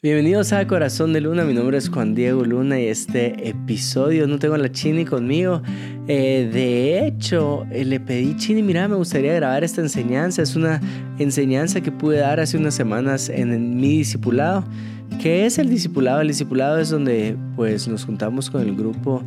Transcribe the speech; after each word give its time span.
Bienvenidos 0.00 0.52
a 0.52 0.64
Corazón 0.68 1.12
de 1.12 1.20
Luna, 1.20 1.42
mi 1.42 1.54
nombre 1.54 1.76
es 1.76 1.88
Juan 1.88 2.14
Diego 2.14 2.44
Luna 2.44 2.78
y 2.78 2.86
este 2.86 3.48
episodio 3.48 4.28
no 4.28 4.38
tengo 4.38 4.54
a 4.54 4.58
la 4.58 4.70
Chini 4.70 5.04
conmigo. 5.04 5.60
Eh, 6.06 6.48
de 6.52 7.04
hecho, 7.04 7.66
eh, 7.72 7.84
le 7.84 7.98
pedí 7.98 8.36
Chini, 8.36 8.62
mira, 8.62 8.86
me 8.86 8.94
gustaría 8.94 9.34
grabar 9.34 9.64
esta 9.64 9.80
enseñanza. 9.80 10.40
Es 10.40 10.54
una 10.54 10.80
enseñanza 11.18 11.80
que 11.80 11.90
pude 11.90 12.18
dar 12.18 12.38
hace 12.38 12.56
unas 12.56 12.76
semanas 12.76 13.28
en 13.28 13.76
mi 13.80 13.98
discipulado. 13.98 14.62
¿Qué 15.20 15.46
es 15.46 15.58
el 15.58 15.68
discipulado? 15.68 16.20
El 16.20 16.28
discipulado 16.28 16.78
es 16.78 16.90
donde 16.90 17.36
pues 17.56 17.88
nos 17.88 18.04
juntamos 18.04 18.50
con 18.50 18.62
el 18.62 18.76
grupo 18.76 19.22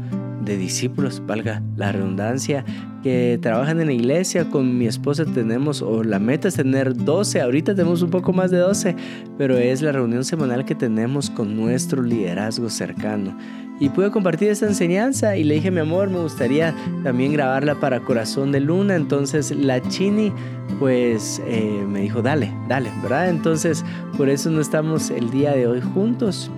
de 0.45 0.57
discípulos, 0.57 1.21
valga 1.25 1.61
la 1.75 1.91
redundancia, 1.91 2.65
que 3.03 3.37
trabajan 3.41 3.81
en 3.81 3.87
la 3.87 3.93
iglesia. 3.93 4.49
Con 4.49 4.77
mi 4.77 4.87
esposa 4.87 5.25
tenemos, 5.25 5.81
o 5.81 6.03
la 6.03 6.19
meta 6.19 6.47
es 6.47 6.55
tener 6.55 6.95
12, 6.95 7.41
ahorita 7.41 7.75
tenemos 7.75 8.01
un 8.01 8.09
poco 8.09 8.31
más 8.33 8.51
de 8.51 8.57
12, 8.57 8.95
pero 9.37 9.57
es 9.57 9.81
la 9.81 9.91
reunión 9.91 10.23
semanal 10.23 10.65
que 10.65 10.75
tenemos 10.75 11.29
con 11.29 11.55
nuestro 11.55 12.01
liderazgo 12.01 12.69
cercano. 12.69 13.37
Y 13.81 13.89
pude 13.89 14.11
compartir 14.11 14.49
esta 14.51 14.67
enseñanza 14.67 15.35
y 15.35 15.43
le 15.43 15.55
dije, 15.55 15.71
mi 15.71 15.79
amor, 15.79 16.11
me 16.11 16.19
gustaría 16.19 16.75
también 17.03 17.33
grabarla 17.33 17.73
para 17.79 17.99
Corazón 17.99 18.51
de 18.51 18.59
Luna. 18.59 18.95
Entonces 18.95 19.49
la 19.49 19.81
Chini 19.81 20.31
pues 20.77 21.41
eh, 21.47 21.83
me 21.89 22.01
dijo, 22.01 22.21
dale, 22.21 22.53
dale, 22.69 22.91
¿verdad? 23.01 23.29
Entonces 23.29 23.83
por 24.17 24.29
eso 24.29 24.51
no 24.51 24.61
estamos 24.61 25.09
el 25.09 25.31
día 25.31 25.53
de 25.53 25.65
hoy 25.65 25.81
juntos. 25.81 26.51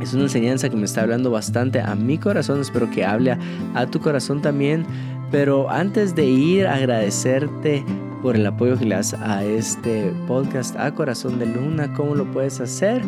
Es 0.00 0.14
una 0.14 0.24
enseñanza 0.24 0.68
que 0.68 0.74
me 0.74 0.84
está 0.84 1.02
hablando 1.02 1.30
bastante 1.30 1.80
a 1.80 1.94
mi 1.94 2.18
corazón, 2.18 2.60
espero 2.60 2.90
que 2.90 3.04
hable 3.04 3.38
a 3.74 3.86
tu 3.86 4.00
corazón 4.00 4.42
también. 4.42 4.84
Pero 5.32 5.70
antes 5.70 6.14
de 6.14 6.26
ir, 6.26 6.66
agradecerte 6.66 7.82
por 8.22 8.36
el 8.36 8.46
apoyo 8.46 8.78
que 8.78 8.84
le 8.84 8.94
das 8.94 9.14
a 9.14 9.42
este 9.42 10.12
podcast 10.28 10.76
a 10.76 10.94
Corazón 10.94 11.38
de 11.38 11.46
Luna. 11.46 11.92
¿Cómo 11.94 12.14
lo 12.14 12.30
puedes 12.30 12.60
hacer? 12.60 13.02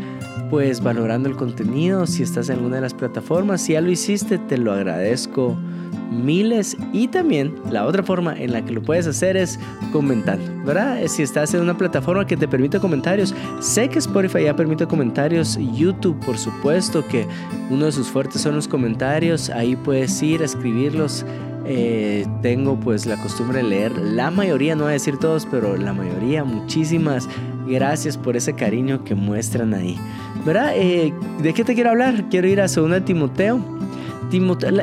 Pues 0.49 0.83
valorando 0.83 1.29
el 1.29 1.37
contenido, 1.37 2.07
si 2.07 2.23
estás 2.23 2.49
en 2.49 2.57
alguna 2.57 2.77
de 2.77 2.83
las 2.83 2.95
plataformas, 2.95 3.61
si 3.61 3.75
ya 3.75 3.83
lo 3.83 3.91
hiciste, 3.91 4.39
te 4.39 4.57
lo 4.57 4.73
agradezco 4.73 5.57
miles 6.11 6.77
y 6.93 7.09
también 7.09 7.55
la 7.71 7.87
otra 7.87 8.03
forma 8.03 8.39
en 8.39 8.53
la 8.53 8.65
que 8.65 8.73
lo 8.73 8.83
puedes 8.83 9.07
hacer 9.07 9.37
es 9.37 9.59
comentando, 9.93 10.45
¿verdad? 10.65 11.05
Si 11.07 11.23
estás 11.23 11.53
en 11.55 11.61
una 11.61 11.77
plataforma 11.77 12.27
que 12.27 12.37
te 12.37 12.49
permite 12.49 12.79
comentarios, 12.79 13.35
sé 13.61 13.89
que 13.89 13.99
Spotify 13.99 14.45
ya 14.45 14.57
permite 14.57 14.87
comentarios, 14.87 15.59
YouTube 15.75 16.19
por 16.25 16.39
supuesto 16.39 17.07
que 17.07 17.27
uno 17.71 17.87
de 17.87 17.93
sus 17.93 18.09
fuertes 18.09 18.43
son 18.43 18.55
los 18.55 18.69
comentarios, 18.69 19.51
ahí 19.51 19.77
puedes 19.77 20.23
ir 20.23 20.43
a 20.43 20.45
escribirlos. 20.45 21.25
Eh, 21.67 22.27
tengo 22.43 22.79
pues 22.79 23.07
la 23.07 23.17
costumbre 23.17 23.59
de 23.59 23.65
leer 23.65 23.93
la 23.99 24.31
mayoría, 24.31 24.75
no 24.75 24.85
voy 24.85 24.91
a 24.91 24.93
decir 24.95 25.19
todos, 25.19 25.47
pero 25.51 25.77
la 25.77 25.93
mayoría, 25.93 26.45
muchísimas 26.45 27.29
gracias 27.67 28.19
por 28.19 28.37
ese 28.37 28.55
cariño 28.55 29.05
que 29.05 29.15
muestran 29.15 29.73
ahí. 29.73 29.99
¿Verdad? 30.45 30.73
Eh, 30.75 31.15
¿De 31.41 31.55
qué 31.55 31.65
te 31.65 31.75
quiero 31.75 31.91
hablar? 31.91 32.29
Quiero 32.29 32.49
ir 32.49 32.61
a 32.61 32.67
2 32.67 33.05
Timoteo 33.05 33.61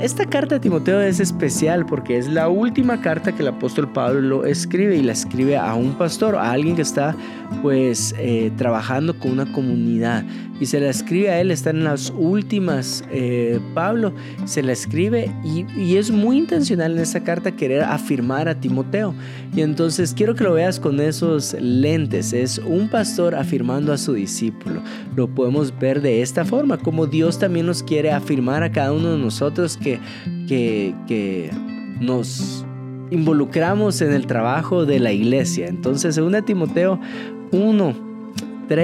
esta 0.01 0.25
carta 0.27 0.55
de 0.55 0.61
Timoteo 0.61 1.01
es 1.01 1.19
especial 1.19 1.85
porque 1.85 2.17
es 2.17 2.29
la 2.29 2.47
última 2.47 3.01
carta 3.01 3.33
que 3.33 3.41
el 3.41 3.49
apóstol 3.49 3.91
Pablo 3.91 4.45
escribe 4.45 4.95
y 4.95 5.01
la 5.01 5.11
escribe 5.11 5.57
a 5.57 5.73
un 5.75 5.93
pastor, 5.93 6.35
a 6.35 6.51
alguien 6.51 6.77
que 6.77 6.83
está 6.83 7.15
pues 7.61 8.15
eh, 8.17 8.51
trabajando 8.57 9.17
con 9.17 9.31
una 9.31 9.51
comunidad 9.51 10.23
y 10.59 10.67
se 10.67 10.79
la 10.79 10.89
escribe 10.89 11.31
a 11.31 11.41
él, 11.41 11.49
está 11.49 11.71
en 11.71 11.83
las 11.83 12.13
últimas, 12.15 13.03
eh, 13.11 13.59
Pablo 13.73 14.13
se 14.45 14.61
la 14.61 14.73
escribe 14.73 15.31
y, 15.43 15.65
y, 15.75 15.97
es 15.97 16.11
muy 16.11 16.37
intencional 16.37 16.91
en 16.93 16.99
esta 16.99 17.23
carta 17.23 17.51
querer 17.51 17.81
afirmar 17.81 18.47
a 18.47 18.53
Timoteo. 18.53 19.15
Y 19.55 19.61
entonces 19.61 20.13
quiero 20.13 20.35
que 20.35 20.43
lo 20.43 20.53
veas 20.53 20.79
con 20.79 20.99
esos 20.99 21.55
lentes, 21.59 22.31
es 22.31 22.59
un 22.59 22.89
pastor 22.89 23.33
afirmando 23.33 23.91
a 23.91 23.97
su 23.97 24.13
discípulo. 24.13 24.83
Lo 25.15 25.27
podemos 25.27 25.73
ver 25.79 26.01
de 26.01 26.21
esta 26.21 26.45
forma, 26.45 26.77
como 26.77 27.07
Dios 27.07 27.39
también 27.39 27.65
nos 27.65 27.81
quiere 27.81 28.11
afirmar 28.11 28.61
a 28.61 28.71
cada 28.71 28.93
uno 28.93 29.13
de 29.13 29.17
nosotros 29.17 29.77
que, 29.77 29.99
que, 30.47 30.93
que 31.07 31.49
nos 31.99 32.65
involucramos 33.11 34.01
en 34.01 34.13
el 34.13 34.25
trabajo 34.25 34.85
de 34.85 34.99
la 34.99 35.11
iglesia. 35.11 35.67
Entonces, 35.67 36.15
según 36.15 36.39
Timoteo 36.45 36.99
1, 37.51 38.11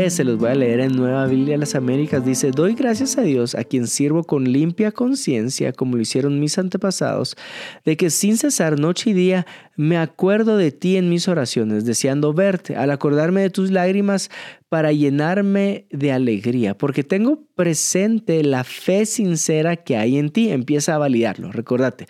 se 0.09 0.25
los 0.25 0.37
voy 0.37 0.49
a 0.49 0.55
leer 0.55 0.81
en 0.81 0.97
Nueva 0.97 1.25
Biblia 1.27 1.53
de 1.53 1.59
las 1.59 1.73
Américas. 1.73 2.25
Dice, 2.25 2.51
doy 2.51 2.73
gracias 2.73 3.17
a 3.17 3.21
Dios 3.21 3.55
a 3.55 3.63
quien 3.63 3.87
sirvo 3.87 4.25
con 4.25 4.43
limpia 4.43 4.91
conciencia, 4.91 5.71
como 5.71 5.95
lo 5.95 6.01
hicieron 6.01 6.41
mis 6.41 6.57
antepasados, 6.57 7.37
de 7.85 7.95
que 7.95 8.09
sin 8.09 8.35
cesar 8.37 8.77
noche 8.77 9.11
y 9.11 9.13
día 9.13 9.45
me 9.77 9.97
acuerdo 9.97 10.57
de 10.57 10.73
ti 10.73 10.97
en 10.97 11.09
mis 11.09 11.29
oraciones, 11.29 11.85
deseando 11.85 12.33
verte, 12.33 12.75
al 12.75 12.91
acordarme 12.91 13.39
de 13.39 13.49
tus 13.49 13.71
lágrimas 13.71 14.29
para 14.67 14.91
llenarme 14.91 15.85
de 15.89 16.11
alegría, 16.11 16.77
porque 16.77 17.05
tengo 17.05 17.43
presente 17.55 18.43
la 18.43 18.65
fe 18.65 19.05
sincera 19.05 19.77
que 19.77 19.95
hay 19.95 20.17
en 20.17 20.31
ti. 20.31 20.51
Empieza 20.51 20.95
a 20.95 20.97
validarlo, 20.97 21.53
recordate. 21.53 22.07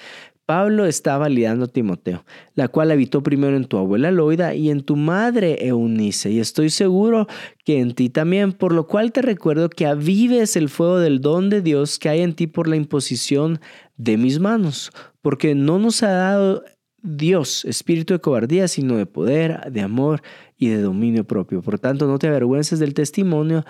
Pablo 0.48 0.86
está 0.86 1.18
validando 1.18 1.66
a 1.66 1.68
Timoteo, 1.68 2.24
la 2.56 2.70
cual 2.70 2.90
habitó 2.92 3.22
primero 3.22 3.58
en 3.58 3.66
tu 3.66 3.78
abuela 3.78 4.12
Loida 4.12 4.56
y 4.56 4.70
en 4.70 4.82
tu 4.82 4.96
madre 4.96 5.68
Eunice, 5.68 6.32
y 6.32 6.40
estoy 6.40 6.70
seguro 6.70 7.28
que 7.66 7.80
en 7.80 7.94
ti 7.94 8.10
también, 8.10 8.54
por 8.54 8.72
lo 8.72 8.88
cual 8.88 9.12
te 9.12 9.22
recuerdo 9.22 9.70
que 9.70 9.86
avives 9.86 10.56
el 10.56 10.70
fuego 10.70 11.00
del 11.00 11.20
don 11.20 11.50
de 11.50 11.62
Dios 11.62 12.00
que 12.00 12.08
hay 12.08 12.22
en 12.22 12.34
ti 12.34 12.48
por 12.48 12.70
la 12.70 12.78
imposición 12.78 13.60
de 13.98 14.16
mis 14.16 14.40
manos, 14.40 14.94
porque 15.22 15.54
no 15.54 15.80
nos 15.80 16.02
ha 16.02 16.12
dado 16.12 16.64
Dios 17.04 17.66
espíritu 17.66 18.14
de 18.14 18.22
cobardía, 18.22 18.70
sino 18.70 18.96
de 18.96 19.06
poder, 19.06 19.70
de 19.70 19.82
amor 19.82 20.22
y 20.58 20.70
de 20.70 20.82
dominio 20.82 21.26
propio. 21.26 21.62
Por 21.62 21.78
tanto, 21.78 22.08
no 22.08 22.20
te 22.20 22.28
avergüences 22.28 22.80
del 22.80 22.94
testimonio 22.94 23.66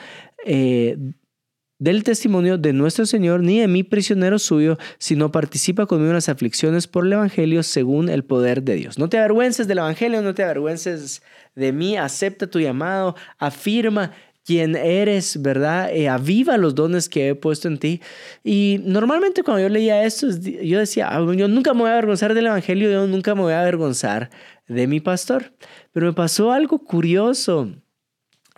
eh, 0.46 0.96
del 1.80 2.04
testimonio 2.04 2.58
de 2.58 2.74
nuestro 2.74 3.06
Señor, 3.06 3.42
ni 3.42 3.60
de 3.60 3.68
mí 3.68 3.84
prisionero 3.84 4.40
suyo, 4.40 4.78
sino 4.98 5.32
participa 5.32 5.86
conmigo 5.86 6.10
en 6.10 6.16
las 6.16 6.30
aflicciones 6.30 6.88
por 6.88 7.06
el 7.06 7.14
Evangelio 7.14 7.64
según 7.64 8.10
el 8.10 8.24
poder 8.24 8.64
de 8.64 8.76
Dios. 8.76 8.98
No 8.98 9.10
te 9.10 9.18
avergüences 9.18 9.68
del 9.68 9.80
Evangelio, 9.80 10.22
no 10.22 10.34
te 10.34 10.44
avergüences 10.44 11.22
de 11.56 11.72
mí, 11.72 11.98
acepta 11.98 12.48
tu 12.48 12.60
llamado, 12.60 13.16
afirma 13.38 14.12
quién 14.48 14.78
eres, 14.78 15.42
¿verdad? 15.42 15.94
Eh, 15.94 16.08
aviva 16.08 16.56
los 16.58 16.74
dones 16.74 17.10
que 17.10 17.30
he 17.30 17.36
puesto 17.36 17.68
en 17.68 17.78
ti. 17.78 18.02
Y 18.46 18.80
normalmente 18.86 19.44
cuando 19.44 19.62
yo 19.62 19.68
leía 19.68 20.06
esto, 20.06 20.28
yo 20.30 20.80
decía, 20.80 21.10
ah, 21.12 21.20
yo 21.36 21.50
nunca 21.50 21.74
me 21.74 21.82
voy 21.82 21.90
a 21.90 21.94
avergonzar 21.94 22.34
del 22.34 22.48
Evangelio, 22.48 22.90
yo 22.90 23.06
nunca 23.08 23.36
me 23.36 23.42
voy 23.42 23.54
a 23.54 23.62
avergonzar 23.62 24.30
de 24.68 24.88
mi 24.88 25.02
pastor. 25.02 25.52
Pero 25.92 26.08
me 26.08 26.14
pasó 26.14 26.54
algo 26.54 26.80
curioso 26.80 27.74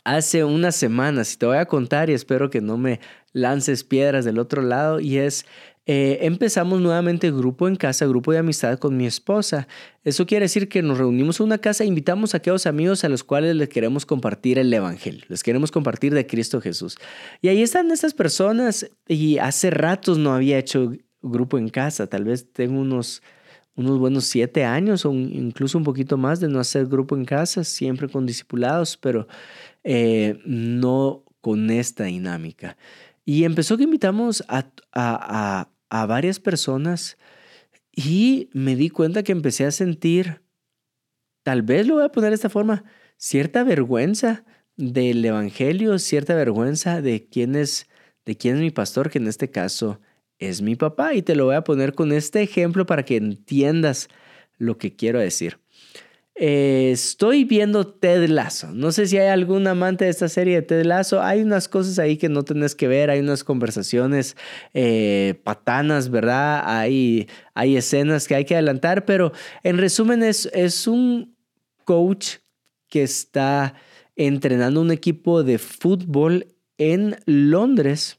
hace 0.04 0.44
unas 0.44 0.76
semanas 0.76 1.34
y 1.34 1.38
te 1.38 1.46
voy 1.46 1.58
a 1.58 1.66
contar 1.66 2.10
y 2.10 2.14
espero 2.14 2.50
que 2.50 2.62
no 2.62 2.78
me 2.78 3.00
lances 3.34 3.84
piedras 3.84 4.26
del 4.26 4.40
otro 4.40 4.62
lado 4.62 5.00
y 5.00 5.18
es 5.18 5.46
eh, 5.92 6.28
empezamos 6.28 6.82
nuevamente 6.82 7.32
grupo 7.32 7.68
en 7.68 7.76
casa, 7.76 8.06
grupo 8.06 8.32
de 8.32 8.38
amistad 8.38 8.78
con 8.78 8.96
mi 8.96 9.08
esposa. 9.08 9.68
Eso 10.04 10.28
quiere 10.28 10.46
decir 10.46 10.70
que 10.70 10.84
nos 10.84 11.00
reunimos 11.00 11.40
en 11.40 11.48
una 11.48 11.58
casa 11.58 11.84
e 11.84 11.88
invitamos 11.88 12.34
a 12.34 12.38
aquellos 12.38 12.68
amigos 12.68 13.04
a 13.04 13.09
los 13.09 13.24
cuales 13.24 13.56
les 13.56 13.70
queremos 13.70 14.06
compartir 14.06 14.59
el 14.59 14.72
Evangelio, 14.72 15.26
les 15.30 15.42
queremos 15.42 15.72
compartir 15.72 16.14
de 16.14 16.28
Cristo 16.28 16.62
Jesús. 16.62 16.96
Y 17.42 17.48
ahí 17.48 17.64
están 17.64 17.90
estas 17.90 18.14
personas 18.14 18.88
y 19.08 19.40
hace 19.40 19.72
ratos 19.72 20.20
no 20.20 20.32
había 20.36 20.59
hecho 20.59 20.94
grupo 21.24 21.58
en 21.58 21.70
casa, 21.70 22.06
tal 22.06 22.24
vez 22.24 22.54
tengo 22.54 22.80
unos 22.80 23.24
unos 23.80 23.98
buenos 23.98 24.26
siete 24.26 24.66
años 24.66 25.06
o 25.06 25.14
incluso 25.14 25.78
un 25.78 25.86
poquito 25.86 26.18
más 26.18 26.42
de 26.42 26.50
no 26.50 26.59
hacer 26.59 26.86
grupo 26.86 27.16
en 27.16 27.24
casa, 27.24 27.64
siempre 27.64 28.09
con 28.09 28.26
discipulados, 28.26 28.98
pero 28.98 29.26
eh, 29.84 30.40
no 30.45 31.23
con 31.41 31.69
esta 31.69 32.06
dinámica. 32.06 32.78
Y 33.25 33.44
empezó 33.44 33.78
que 33.78 33.84
invitamos 33.84 34.44
a, 34.47 34.72
a, 34.94 35.69
a, 35.90 36.06
varias 36.06 36.40
personas 36.40 37.17
y 37.94 38.50
me 38.53 38.75
di 38.75 38.90
cuenta 38.90 39.23
que 39.23 39.31
empecé 39.31 39.66
a 39.66 39.72
sentir, 39.72 40.41
tal 41.44 41.62
vez 41.62 41.85
lo 41.85 41.95
voy 41.95 42.03
a 42.03 42.12
poner 42.12 42.31
de 42.31 42.35
esta 42.35 42.50
forma, 42.50 42.84
cierta 43.17 43.63
vergüenza 43.63 44.45
del 44.78 45.23
Evangelio, 45.23 46.00
cierta 46.00 46.34
vergüenza 46.35 47.01
de 47.01 47.28
quién 47.28 47.56
es, 47.56 47.88
de 48.25 48.35
quién 48.35 48.55
es 48.55 48.61
mi 48.61 48.72
pastor, 48.72 49.09
que 49.09 49.20
en 49.20 49.28
este 49.28 49.52
caso 49.52 49.99
es 50.40 50.61
mi 50.61 50.75
papá. 50.75 51.14
Y 51.14 51.22
te 51.22 51.35
lo 51.35 51.46
voy 51.46 51.55
a 51.55 51.64
poner 51.64 51.93
con 51.93 52.11
este 52.11 52.41
ejemplo 52.41 52.85
para 52.85 53.03
que 53.03 53.17
entiendas 53.17 54.08
lo 54.58 54.78
que 54.78 54.96
quiero 54.96 55.20
decir. 55.20 55.59
Eh, 56.41 56.91
estoy 56.91 57.44
viendo 57.44 57.86
Ted 57.86 58.30
Lasso. 58.30 58.72
No 58.72 58.94
sé 58.94 59.08
si 59.08 59.18
hay 59.18 59.28
algún 59.28 59.68
amante 59.68 60.06
de 60.06 60.12
esta 60.12 60.30
serie 60.30 60.56
de 60.56 60.62
Ted 60.62 60.86
Lasso. 60.86 61.22
Hay 61.22 61.41
unas 61.41 61.68
cosas 61.68 62.00
ahí 62.00 62.16
que 62.16 62.30
no 62.30 62.44
tenés 62.44 62.76
que 62.76 62.88
ver. 62.88 63.09
Hay 63.09 63.20
unas 63.20 63.44
conversaciones 63.44 64.38
eh, 64.74 65.41
patanas, 65.44 66.09
¿verdad? 66.09 66.64
Hay, 66.66 67.28
hay 67.56 67.76
escenas 67.76 68.26
que 68.26 68.36
hay 68.36 68.46
que 68.46 68.56
adelantar. 68.56 69.03
Pero 69.03 69.34
en 69.64 69.78
resumen 69.80 70.24
es, 70.24 70.46
es 70.53 70.88
un 70.88 71.36
coach 71.84 72.38
que 72.88 73.03
está 73.03 73.74
entrenando 74.16 74.80
un 74.80 74.92
equipo 74.92 75.44
de 75.44 75.58
fútbol 75.58 76.56
en 76.78 77.18
Londres 77.26 78.19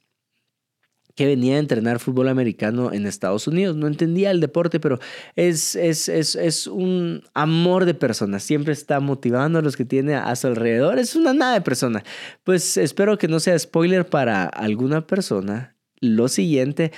que 1.21 1.27
venía 1.27 1.57
a 1.57 1.59
entrenar 1.59 1.99
fútbol 1.99 2.29
americano 2.29 2.95
en 2.95 3.05
Estados 3.05 3.47
Unidos. 3.47 3.77
No 3.77 3.87
entendía 3.87 4.31
el 4.31 4.41
deporte, 4.41 4.81
pero 4.81 4.99
es, 5.37 5.75
es, 5.75 6.09
es, 6.09 6.35
es 6.35 6.67
un 6.67 7.23
amor 7.35 7.85
de 7.85 7.93
persona. 7.93 8.41
Siempre 8.41 8.73
está 8.73 9.01
motivando 9.01 9.59
a 9.59 9.63
los 9.63 9.77
que 9.77 9.85
tiene 9.85 10.15
a 10.15 10.35
su 10.35 10.47
alrededor. 10.47 10.99
Es 10.99 11.15
una 11.17 11.35
nada 11.35 11.53
de 11.53 11.61
persona. 11.61 12.03
Pues 12.43 12.79
espero 12.79 13.19
que 13.19 13.29
no 13.29 13.39
sea 13.39 13.59
spoiler 13.59 14.07
para 14.07 14.45
alguna 14.45 15.07
persona. 15.07 15.77
Lo 16.01 16.29
siguiente, 16.29 16.91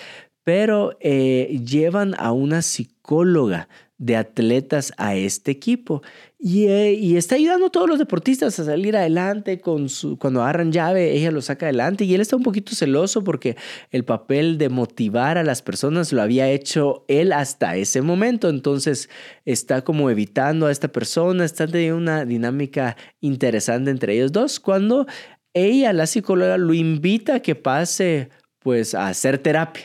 pero 0.45 0.97
eh, 1.01 1.61
llevan 1.67 2.15
a 2.17 2.31
una 2.31 2.63
psicóloga 2.63 3.69
de 4.03 4.17
atletas 4.17 4.93
a 4.97 5.15
este 5.15 5.53
equipo. 5.53 6.03
Eh, 6.45 6.99
y, 6.99 7.17
está 7.17 7.37
ayudando 7.37 7.67
a 7.67 7.71
todos 7.71 7.89
los 7.89 8.01
deportistas 8.01 8.59
a 8.59 8.65
salir 8.65 8.97
adelante 8.97 9.61
con 9.61 9.89
su, 9.89 10.19
cuando 10.19 10.43
agarran 10.43 10.73
llave, 10.73 11.13
ella 11.17 11.31
lo 11.31 11.41
saca 11.41 11.67
adelante 11.67 12.05
y 12.05 12.13
él 12.13 12.21
está 12.21 12.35
un 12.35 12.43
poquito 12.43 12.75
celoso 12.75 13.23
porque 13.23 13.57
el 13.93 14.05
papel 14.05 14.59
de 14.59 14.71
motivar 14.71 15.39
a 15.39 15.45
las 15.45 15.63
personas 15.63 16.13
lo 16.13 16.21
había 16.21 16.51
hecho 16.51 17.05
él 17.07 17.33
hasta 17.33 17.77
ese 17.77 18.03
momento. 18.03 18.49
Entonces 18.49 19.09
está 19.45 19.83
como 19.83 20.11
evitando 20.11 20.67
a 20.67 20.73
esta 20.73 20.89
persona, 20.89 21.45
está 21.45 21.69
teniendo 21.69 21.99
una 21.99 22.25
dinámica 22.25 22.97
interesante 23.21 23.93
entre 23.93 24.17
ellos 24.17 24.33
dos. 24.33 24.59
Cuando 24.59 25.07
ella, 25.55 25.93
la 25.93 26.09
psicóloga, 26.09 26.59
lo 26.59 26.75
invita 26.75 27.37
a 27.37 27.41
que 27.41 27.55
pase 27.55 28.31
pues 28.59 28.97
a 28.97 29.07
hacer 29.07 29.39
terapia 29.39 29.85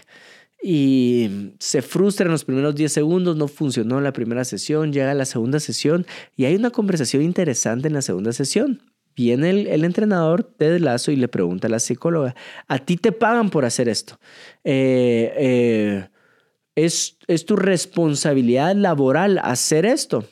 y 0.62 1.54
se 1.60 1.82
frustra 1.82 2.26
en 2.26 2.32
los 2.32 2.46
primeros 2.46 2.76
10 2.76 2.92
segundos, 2.92 3.36
no 3.36 3.48
funcionó 3.48 4.02
la 4.02 4.12
primera 4.12 4.44
sesión, 4.44 4.92
llega 4.92 5.14
la 5.14 5.26
segunda 5.26 5.60
sesión 5.60 6.06
y 6.36 6.46
hay 6.46 6.56
una 6.56 6.72
conversación 6.72 7.22
interesante 7.24 7.88
en 7.88 7.94
la 7.94 8.02
segunda 8.02 8.34
sesión. 8.34 8.82
Viene 9.16 9.50
el, 9.50 9.84
entrenador 9.84 10.44
Ted 10.44 10.80
Lazo 10.80 11.12
y 11.12 11.16
le 11.16 11.28
pregunta 11.28 11.68
a 11.68 11.72
la 11.72 11.80
psicóloga, 11.80 12.36
¿a 12.68 12.78
ti 12.80 12.98
te 12.98 13.12
pagan 13.12 13.50
por 13.50 13.66
hacer 13.66 13.90
esto? 13.90 14.20
Eh, 14.64 15.34
eh, 15.38 16.10
¿es, 16.76 17.18
¿Es 17.28 17.46
tu 17.46 17.56
responsabilidad 17.56 18.76
laboral 18.76 19.40
hacer 19.44 19.88
esto? 19.88 20.24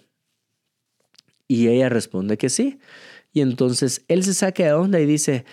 Y 1.47 1.67
ella 1.67 1.89
responde 1.89 2.37
que 2.37 2.49
sí. 2.49 2.79
Y 3.33 3.41
entonces 3.41 4.03
él 4.07 4.23
se 4.23 4.33
saca 4.33 4.63
de 4.63 4.73
onda 4.73 4.99
y 4.99 5.05
dice, 5.05 5.45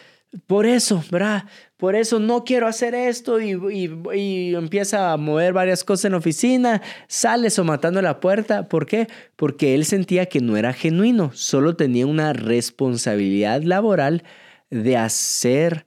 por 0.47 0.67
eso, 0.67 1.05
¿verdad? 1.11 1.45
Por 1.83 1.97
eso 1.97 2.21
no 2.21 2.45
quiero 2.45 2.69
hacer 2.69 2.95
esto 2.95 3.41
y, 3.41 4.55
empieza 4.55 5.13
a 5.13 5.17
mover 5.17 5.53
varias 5.53 5.83
cosas 5.83 6.05
en 6.05 6.13
la 6.13 6.19
oficina, 6.19 6.81
sale 7.09 7.51
somatando 7.51 8.01
la 8.01 8.21
puerta. 8.21 8.69
¿Por 8.69 8.87
qué? 8.87 9.09
Porque 9.35 9.75
él 9.75 9.85
sentía 9.85 10.27
que 10.27 10.39
no 10.41 10.57
era 10.57 10.75
genuino, 10.75 11.33
solo 11.35 11.75
tenía 11.75 12.07
una 12.07 12.35
responsabilidad 12.35 13.65
laboral 13.65 14.23
de 14.71 14.97
hacer 14.97 15.85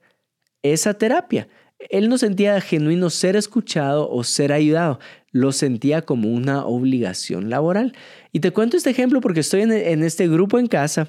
esa 0.62 0.92
terapia. 0.92 1.48
Él 1.78 2.10
no 2.10 2.18
sentía 2.18 2.60
genuino 2.60 3.08
ser 3.08 3.34
escuchado 3.34 4.10
o 4.10 4.22
ser 4.22 4.52
ayudado, 4.52 4.98
lo 5.30 5.50
sentía 5.50 6.02
como 6.02 6.28
una 6.28 6.66
obligación 6.66 7.48
laboral. 7.48 7.94
Y 8.32 8.40
te 8.40 8.50
cuento 8.50 8.76
este 8.76 8.90
ejemplo 8.90 9.22
porque 9.22 9.40
estoy 9.40 9.62
en 9.62 10.02
este 10.02 10.28
grupo 10.28 10.58
en 10.58 10.66
casa 10.66 11.08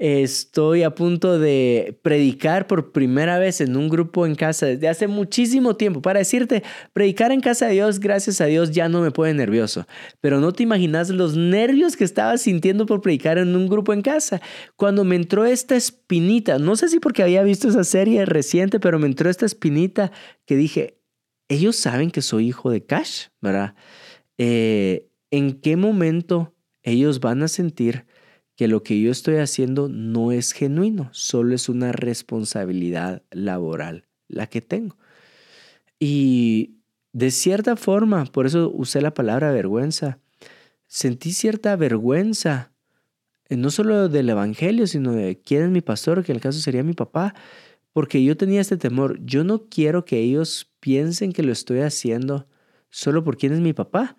Estoy 0.00 0.82
a 0.82 0.94
punto 0.94 1.38
de 1.38 2.00
predicar 2.02 2.66
por 2.66 2.90
primera 2.90 3.38
vez 3.38 3.60
en 3.60 3.76
un 3.76 3.90
grupo 3.90 4.24
en 4.24 4.34
casa 4.34 4.64
desde 4.64 4.88
hace 4.88 5.08
muchísimo 5.08 5.76
tiempo. 5.76 6.00
Para 6.00 6.20
decirte, 6.20 6.62
predicar 6.94 7.32
en 7.32 7.42
casa 7.42 7.66
de 7.66 7.74
Dios, 7.74 8.00
gracias 8.00 8.40
a 8.40 8.46
Dios, 8.46 8.70
ya 8.70 8.88
no 8.88 9.02
me 9.02 9.10
pone 9.10 9.34
nervioso. 9.34 9.86
Pero 10.22 10.40
no 10.40 10.52
te 10.52 10.62
imaginas 10.62 11.10
los 11.10 11.36
nervios 11.36 11.98
que 11.98 12.04
estaba 12.04 12.38
sintiendo 12.38 12.86
por 12.86 13.02
predicar 13.02 13.36
en 13.36 13.54
un 13.54 13.68
grupo 13.68 13.92
en 13.92 14.00
casa. 14.00 14.40
Cuando 14.74 15.04
me 15.04 15.16
entró 15.16 15.44
esta 15.44 15.76
espinita, 15.76 16.58
no 16.58 16.76
sé 16.76 16.88
si 16.88 16.98
porque 16.98 17.22
había 17.22 17.42
visto 17.42 17.68
esa 17.68 17.84
serie 17.84 18.24
reciente, 18.24 18.80
pero 18.80 18.98
me 18.98 19.06
entró 19.06 19.28
esta 19.28 19.44
espinita 19.44 20.12
que 20.46 20.56
dije, 20.56 20.98
ellos 21.50 21.76
saben 21.76 22.10
que 22.10 22.22
soy 22.22 22.48
hijo 22.48 22.70
de 22.70 22.86
Cash, 22.86 23.26
¿verdad? 23.42 23.74
Eh, 24.38 25.10
¿En 25.30 25.60
qué 25.60 25.76
momento 25.76 26.54
ellos 26.82 27.20
van 27.20 27.42
a 27.42 27.48
sentir 27.48 28.06
que 28.60 28.68
lo 28.68 28.82
que 28.82 29.00
yo 29.00 29.10
estoy 29.10 29.36
haciendo 29.36 29.88
no 29.88 30.32
es 30.32 30.52
genuino, 30.52 31.08
solo 31.12 31.54
es 31.54 31.70
una 31.70 31.92
responsabilidad 31.92 33.22
laboral 33.30 34.04
la 34.28 34.48
que 34.48 34.60
tengo. 34.60 34.98
Y 35.98 36.74
de 37.14 37.30
cierta 37.30 37.76
forma, 37.76 38.26
por 38.26 38.44
eso 38.44 38.70
usé 38.70 39.00
la 39.00 39.14
palabra 39.14 39.50
vergüenza, 39.50 40.18
sentí 40.88 41.32
cierta 41.32 41.74
vergüenza, 41.74 42.74
eh, 43.48 43.56
no 43.56 43.70
solo 43.70 44.10
del 44.10 44.28
Evangelio, 44.28 44.86
sino 44.86 45.12
de 45.12 45.40
quién 45.42 45.62
es 45.62 45.70
mi 45.70 45.80
pastor, 45.80 46.22
que 46.22 46.32
en 46.32 46.36
el 46.36 46.42
caso 46.42 46.58
sería 46.58 46.82
mi 46.82 46.92
papá, 46.92 47.34
porque 47.94 48.22
yo 48.22 48.36
tenía 48.36 48.60
este 48.60 48.76
temor, 48.76 49.18
yo 49.24 49.42
no 49.42 49.70
quiero 49.70 50.04
que 50.04 50.18
ellos 50.18 50.70
piensen 50.80 51.32
que 51.32 51.42
lo 51.42 51.52
estoy 51.52 51.80
haciendo 51.80 52.46
solo 52.90 53.24
por 53.24 53.38
quién 53.38 53.54
es 53.54 53.60
mi 53.60 53.72
papá 53.72 54.18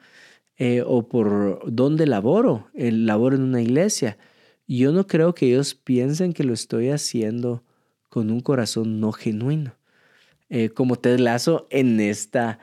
eh, 0.58 0.82
o 0.84 1.08
por 1.08 1.62
dónde 1.72 2.08
laboro, 2.08 2.72
el 2.74 3.06
laboro 3.06 3.36
en 3.36 3.44
una 3.44 3.62
iglesia 3.62 4.18
yo 4.68 4.92
no 4.92 5.08
creo 5.08 5.34
que 5.34 5.48
ellos 5.48 5.76
piensen 5.76 6.34
que 6.34 6.44
lo 6.44 6.54
estoy 6.54 6.90
haciendo 6.90 7.64
con 8.10 8.32
un 8.32 8.42
corazón 8.42 9.00
no 9.00 9.12
genuino. 9.12 9.76
Eh, 10.50 10.70
como 10.70 10.98
Ted 10.98 11.20
Lazo 11.20 11.68
en 11.70 12.00
esta, 12.00 12.60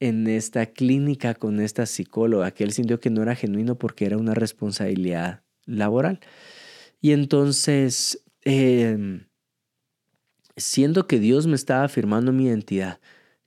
en 0.00 0.26
esta 0.26 0.66
clínica 0.66 1.34
con 1.34 1.60
esta 1.60 1.86
psicóloga, 1.86 2.50
que 2.50 2.64
él 2.64 2.72
sintió 2.72 3.00
que 3.00 3.10
no 3.10 3.22
era 3.22 3.34
genuino 3.34 3.76
porque 3.76 4.04
era 4.04 4.18
una 4.18 4.34
responsabilidad 4.34 5.42
laboral. 5.64 6.20
Y 7.00 7.12
entonces, 7.12 8.22
eh, 8.44 9.24
siento 10.56 11.06
que 11.06 11.18
Dios 11.18 11.46
me 11.46 11.54
estaba 11.54 11.84
afirmando 11.84 12.32
mi 12.32 12.46
identidad. 12.46 13.00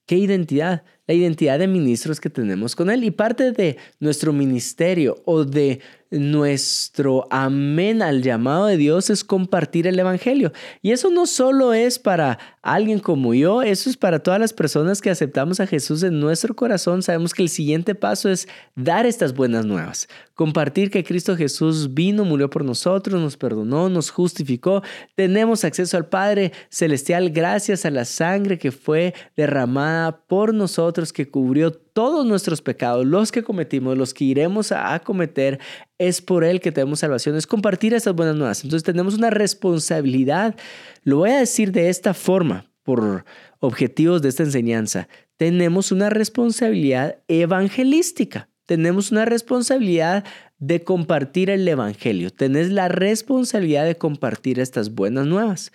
¿Qué 0.06 0.18
identidad? 0.18 0.83
La 1.07 1.13
identidad 1.13 1.59
de 1.59 1.68
ministros 1.68 2.19
que 2.19 2.30
tenemos 2.30 2.75
con 2.75 2.89
Él. 2.89 3.04
Y 3.04 3.12
parte 3.12 3.51
de 3.51 3.77
nuestro 4.00 4.33
ministerio 4.33 5.21
o 5.25 5.45
de 5.45 5.80
nuestro 6.19 7.27
amén 7.31 8.01
al 8.01 8.21
llamado 8.21 8.68
de 8.68 8.77
Dios 8.77 9.10
es 9.10 9.24
compartir 9.24 9.88
el 9.88 9.98
Evangelio. 9.98 10.51
Y 10.81 10.92
eso 10.92 11.10
no 11.10 11.25
solo 11.25 11.74
es 11.74 12.00
para 12.00 12.38
alguien 12.62 13.00
como 13.00 13.33
yo, 13.33 13.62
eso 13.62 13.89
es 13.89 13.98
para 13.98 14.19
todas 14.19 14.39
las 14.39 14.54
personas 14.54 15.01
que 15.01 15.10
aceptamos 15.10 15.60
a 15.60 15.68
Jesús 15.68 16.04
en 16.04 16.19
nuestro 16.19 16.56
corazón. 16.56 17.01
Sabemos 17.01 17.33
que 17.33 17.44
el 17.44 17.50
siguiente 17.50 17.95
paso 17.95 18.30
es 18.30 18.48
dar 18.75 19.06
estas 19.06 19.33
buenas 19.33 19.65
nuevas, 19.65 20.07
compartir 20.36 20.92
que 20.92 21.04
Cristo 21.04 21.36
Jesús 21.36 21.94
vino, 21.94 22.24
murió 22.25 22.50
por 22.50 22.63
nosotros, 22.63 23.19
nos 23.19 23.36
perdonó, 23.36 23.89
nos 23.89 24.12
justificó, 24.12 24.83
tenemos 25.16 25.63
acceso 25.63 25.98
al 25.98 26.06
Padre 26.06 26.54
Celestial 26.69 27.31
gracias 27.31 27.86
a 27.86 27.92
la 27.92 28.06
sangre 28.06 28.57
que 28.57 28.71
fue 28.71 29.13
derramada 29.36 30.18
por 30.27 30.54
nosotros, 30.54 31.12
que 31.12 31.30
cubrió 31.30 31.71
todos 31.94 32.25
nuestros 32.25 32.62
pecados, 32.62 33.06
los 33.06 33.31
que 33.31 33.44
cometimos, 33.44 33.98
los 33.98 34.13
que 34.13 34.25
iremos 34.25 34.72
a, 34.72 35.00
cometer, 35.00 35.60
es 35.98 36.22
por 36.22 36.44
Él 36.44 36.60
que 36.60 36.72
tenemos 36.72 37.00
salvación, 37.00 37.36
es 37.36 37.48
compartir 37.48 37.94
estas 37.94 38.16
buenas 38.16 38.36
nuevas. 38.36 38.63
Entonces 38.63 38.84
tenemos 38.84 39.16
una 39.16 39.30
responsabilidad, 39.30 40.56
lo 41.04 41.18
voy 41.18 41.30
a 41.30 41.40
decir 41.40 41.72
de 41.72 41.90
esta 41.90 42.13
forma, 42.13 42.66
por 42.84 43.24
objetivos 43.60 44.22
de 44.22 44.30
esta 44.30 44.44
enseñanza, 44.44 45.07
tenemos 45.38 45.92
una 45.92 46.09
responsabilidad 46.09 47.18
evangelística, 47.28 48.50
tenemos 48.66 49.12
una 49.12 49.26
responsabilidad 49.26 50.26
de 50.59 50.83
compartir 50.83 51.50
el 51.50 51.68
Evangelio, 51.68 52.30
tenés 52.30 52.71
la 52.71 52.88
responsabilidad 52.88 53.85
de 53.85 53.97
compartir 53.97 54.59
estas 54.59 54.94
buenas 54.94 55.26
nuevas. 55.26 55.71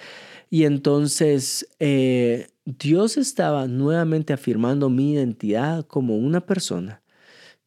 Y 0.50 0.64
entonces 0.64 1.68
eh, 1.78 2.48
Dios 2.64 3.16
estaba 3.16 3.66
nuevamente 3.66 4.32
afirmando 4.32 4.88
mi 4.88 5.12
identidad 5.12 5.86
como 5.86 6.16
una 6.16 6.40
persona 6.40 7.02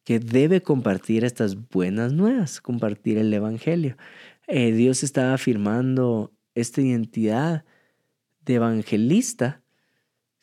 que 0.04 0.18
debe 0.18 0.62
compartir 0.62 1.24
estas 1.24 1.56
buenas 1.70 2.12
nuevas, 2.12 2.60
compartir 2.60 3.18
el 3.18 3.32
Evangelio. 3.32 3.96
Eh, 4.48 4.72
Dios 4.72 5.02
estaba 5.02 5.34
afirmando 5.34 6.32
esta 6.54 6.80
identidad 6.80 7.64
de 8.44 8.54
evangelista 8.54 9.62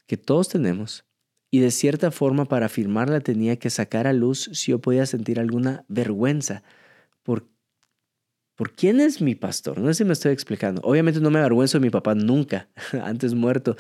que 0.08 0.18
todos 0.18 0.50
tenemos 0.50 1.06
y 1.52 1.60
de 1.60 1.72
cierta 1.72 2.12
forma 2.12 2.46
para 2.46 2.68
afirmarla 2.68 3.20
tenía 3.20 3.58
que 3.58 3.70
sacar 3.70 4.08
a 4.08 4.14
luz 4.14 4.50
si 4.54 4.72
yo 4.72 4.80
podía 4.80 5.06
sentir 5.06 5.40
alguna 5.40 5.84
vergüenza 5.88 6.64
por 7.24 7.48
¿Por 8.60 8.74
quién 8.74 9.00
es 9.00 9.22
mi 9.22 9.36
pastor? 9.36 9.80
No 9.80 9.88
sé 9.88 9.94
si 9.94 10.04
me 10.04 10.12
estoy 10.12 10.34
explicando. 10.34 10.82
Obviamente 10.84 11.22
no 11.22 11.32
me 11.32 11.40
avergüenzo 11.40 11.80
de 11.80 11.86
mi 11.86 11.90
papá 11.90 12.14
nunca, 12.14 12.68
antes 13.06 13.34
muerto, 13.34 13.78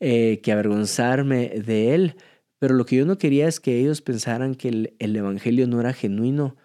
eh, 0.00 0.40
que 0.42 0.52
avergonzarme 0.52 1.48
de 1.48 1.94
él. 1.94 2.14
Pero 2.58 2.74
lo 2.74 2.84
que 2.84 2.96
yo 2.96 3.06
no 3.06 3.16
quería 3.16 3.48
es 3.48 3.58
que 3.58 3.80
ellos 3.80 4.02
pensaran 4.02 4.54
que 4.54 4.68
el, 4.68 4.96
el, 4.98 5.16
Evangelio 5.16 5.66
no 5.66 5.80
era 5.80 5.94
genuino 5.94 6.56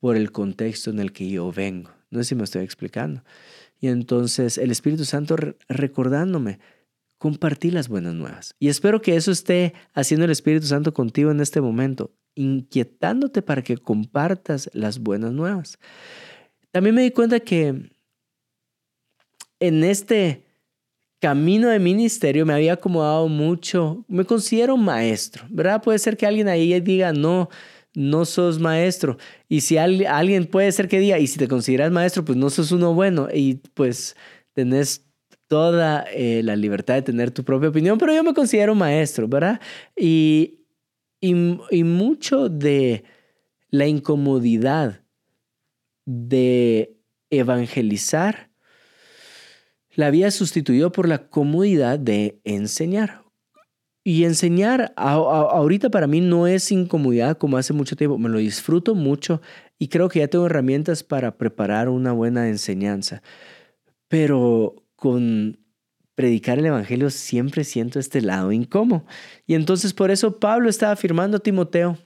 por 0.00 0.16
el 0.16 0.32
contexto 0.32 0.90
en 0.90 0.98
el 0.98 1.12
que 1.12 1.30
yo 1.30 1.52
vengo. 1.52 1.92
No 2.10 2.18
sé 2.18 2.30
si 2.30 2.34
me 2.34 2.42
estoy 2.42 2.64
explicando. 2.64 3.22
Y 3.78 3.86
entonces 3.86 4.58
el 4.58 4.72
Espíritu 4.72 5.04
Santo 5.04 5.36
recordándome, 5.68 6.58
compartí 7.18 7.70
las 7.70 7.86
buenas 7.86 8.14
nuevas. 8.14 8.56
Y 8.58 8.70
espero 8.70 9.00
que 9.00 9.14
eso 9.14 9.30
esté 9.30 9.74
haciendo 9.92 10.24
el 10.24 10.32
Espíritu 10.32 10.66
Santo 10.66 10.92
contigo 10.92 11.30
en 11.30 11.38
este 11.38 11.60
momento, 11.60 12.12
inquietándote 12.34 13.40
para 13.40 13.62
que 13.62 13.78
compartas 13.78 14.68
las 14.72 14.98
buenas 14.98 15.30
nuevas. 15.30 15.78
También 16.74 16.96
me 16.96 17.02
di 17.02 17.12
cuenta 17.12 17.38
que 17.38 17.88
en 19.60 19.84
este 19.84 20.42
camino 21.20 21.68
de 21.68 21.78
ministerio 21.78 22.44
me 22.44 22.52
había 22.52 22.72
acomodado 22.72 23.28
mucho, 23.28 24.04
me 24.08 24.24
considero 24.24 24.76
maestro, 24.76 25.46
¿verdad? 25.50 25.80
Puede 25.80 26.00
ser 26.00 26.16
que 26.16 26.26
alguien 26.26 26.48
ahí 26.48 26.80
diga, 26.80 27.12
no, 27.12 27.48
no 27.94 28.24
sos 28.24 28.58
maestro. 28.58 29.18
Y 29.48 29.60
si 29.60 29.78
alguien 29.78 30.46
puede 30.46 30.72
ser 30.72 30.88
que 30.88 30.98
diga, 30.98 31.20
y 31.20 31.28
si 31.28 31.38
te 31.38 31.46
consideras 31.46 31.92
maestro, 31.92 32.24
pues 32.24 32.36
no 32.36 32.50
sos 32.50 32.72
uno 32.72 32.92
bueno. 32.92 33.28
Y 33.32 33.60
pues 33.74 34.16
tenés 34.52 35.06
toda 35.46 36.04
eh, 36.12 36.42
la 36.42 36.56
libertad 36.56 36.94
de 36.94 37.02
tener 37.02 37.30
tu 37.30 37.44
propia 37.44 37.68
opinión, 37.68 37.98
pero 37.98 38.12
yo 38.12 38.24
me 38.24 38.34
considero 38.34 38.74
maestro, 38.74 39.28
¿verdad? 39.28 39.60
Y, 39.94 40.58
y, 41.20 41.34
mucho 41.84 42.48
de 42.48 43.04
la 43.70 43.86
incomodidad 43.86 45.03
de 46.06 46.96
evangelizar 47.30 48.50
la 49.94 50.06
había 50.06 50.30
sustituido 50.30 50.92
por 50.92 51.08
la 51.08 51.28
comodidad 51.28 51.98
de 51.98 52.40
enseñar. 52.44 53.22
Y 54.06 54.24
enseñar 54.24 54.92
ahorita 54.96 55.88
para 55.90 56.06
mí 56.06 56.20
no 56.20 56.46
es 56.46 56.70
incomodidad 56.70 57.38
como 57.38 57.56
hace 57.56 57.72
mucho 57.72 57.96
tiempo, 57.96 58.18
me 58.18 58.28
lo 58.28 58.38
disfruto 58.38 58.94
mucho 58.94 59.40
y 59.78 59.88
creo 59.88 60.10
que 60.10 60.18
ya 60.18 60.28
tengo 60.28 60.44
herramientas 60.44 61.02
para 61.02 61.38
preparar 61.38 61.88
una 61.88 62.12
buena 62.12 62.48
enseñanza. 62.48 63.22
Pero 64.08 64.74
con 64.94 65.58
predicar 66.14 66.58
el 66.58 66.66
Evangelio 66.66 67.08
siempre 67.08 67.64
siento 67.64 67.98
este 67.98 68.20
lado 68.20 68.52
incómodo. 68.52 69.06
Y 69.46 69.54
entonces 69.54 69.94
por 69.94 70.10
eso 70.10 70.38
Pablo 70.38 70.68
está 70.68 70.92
afirmando 70.92 71.38
a 71.38 71.40
Timoteo. 71.40 71.98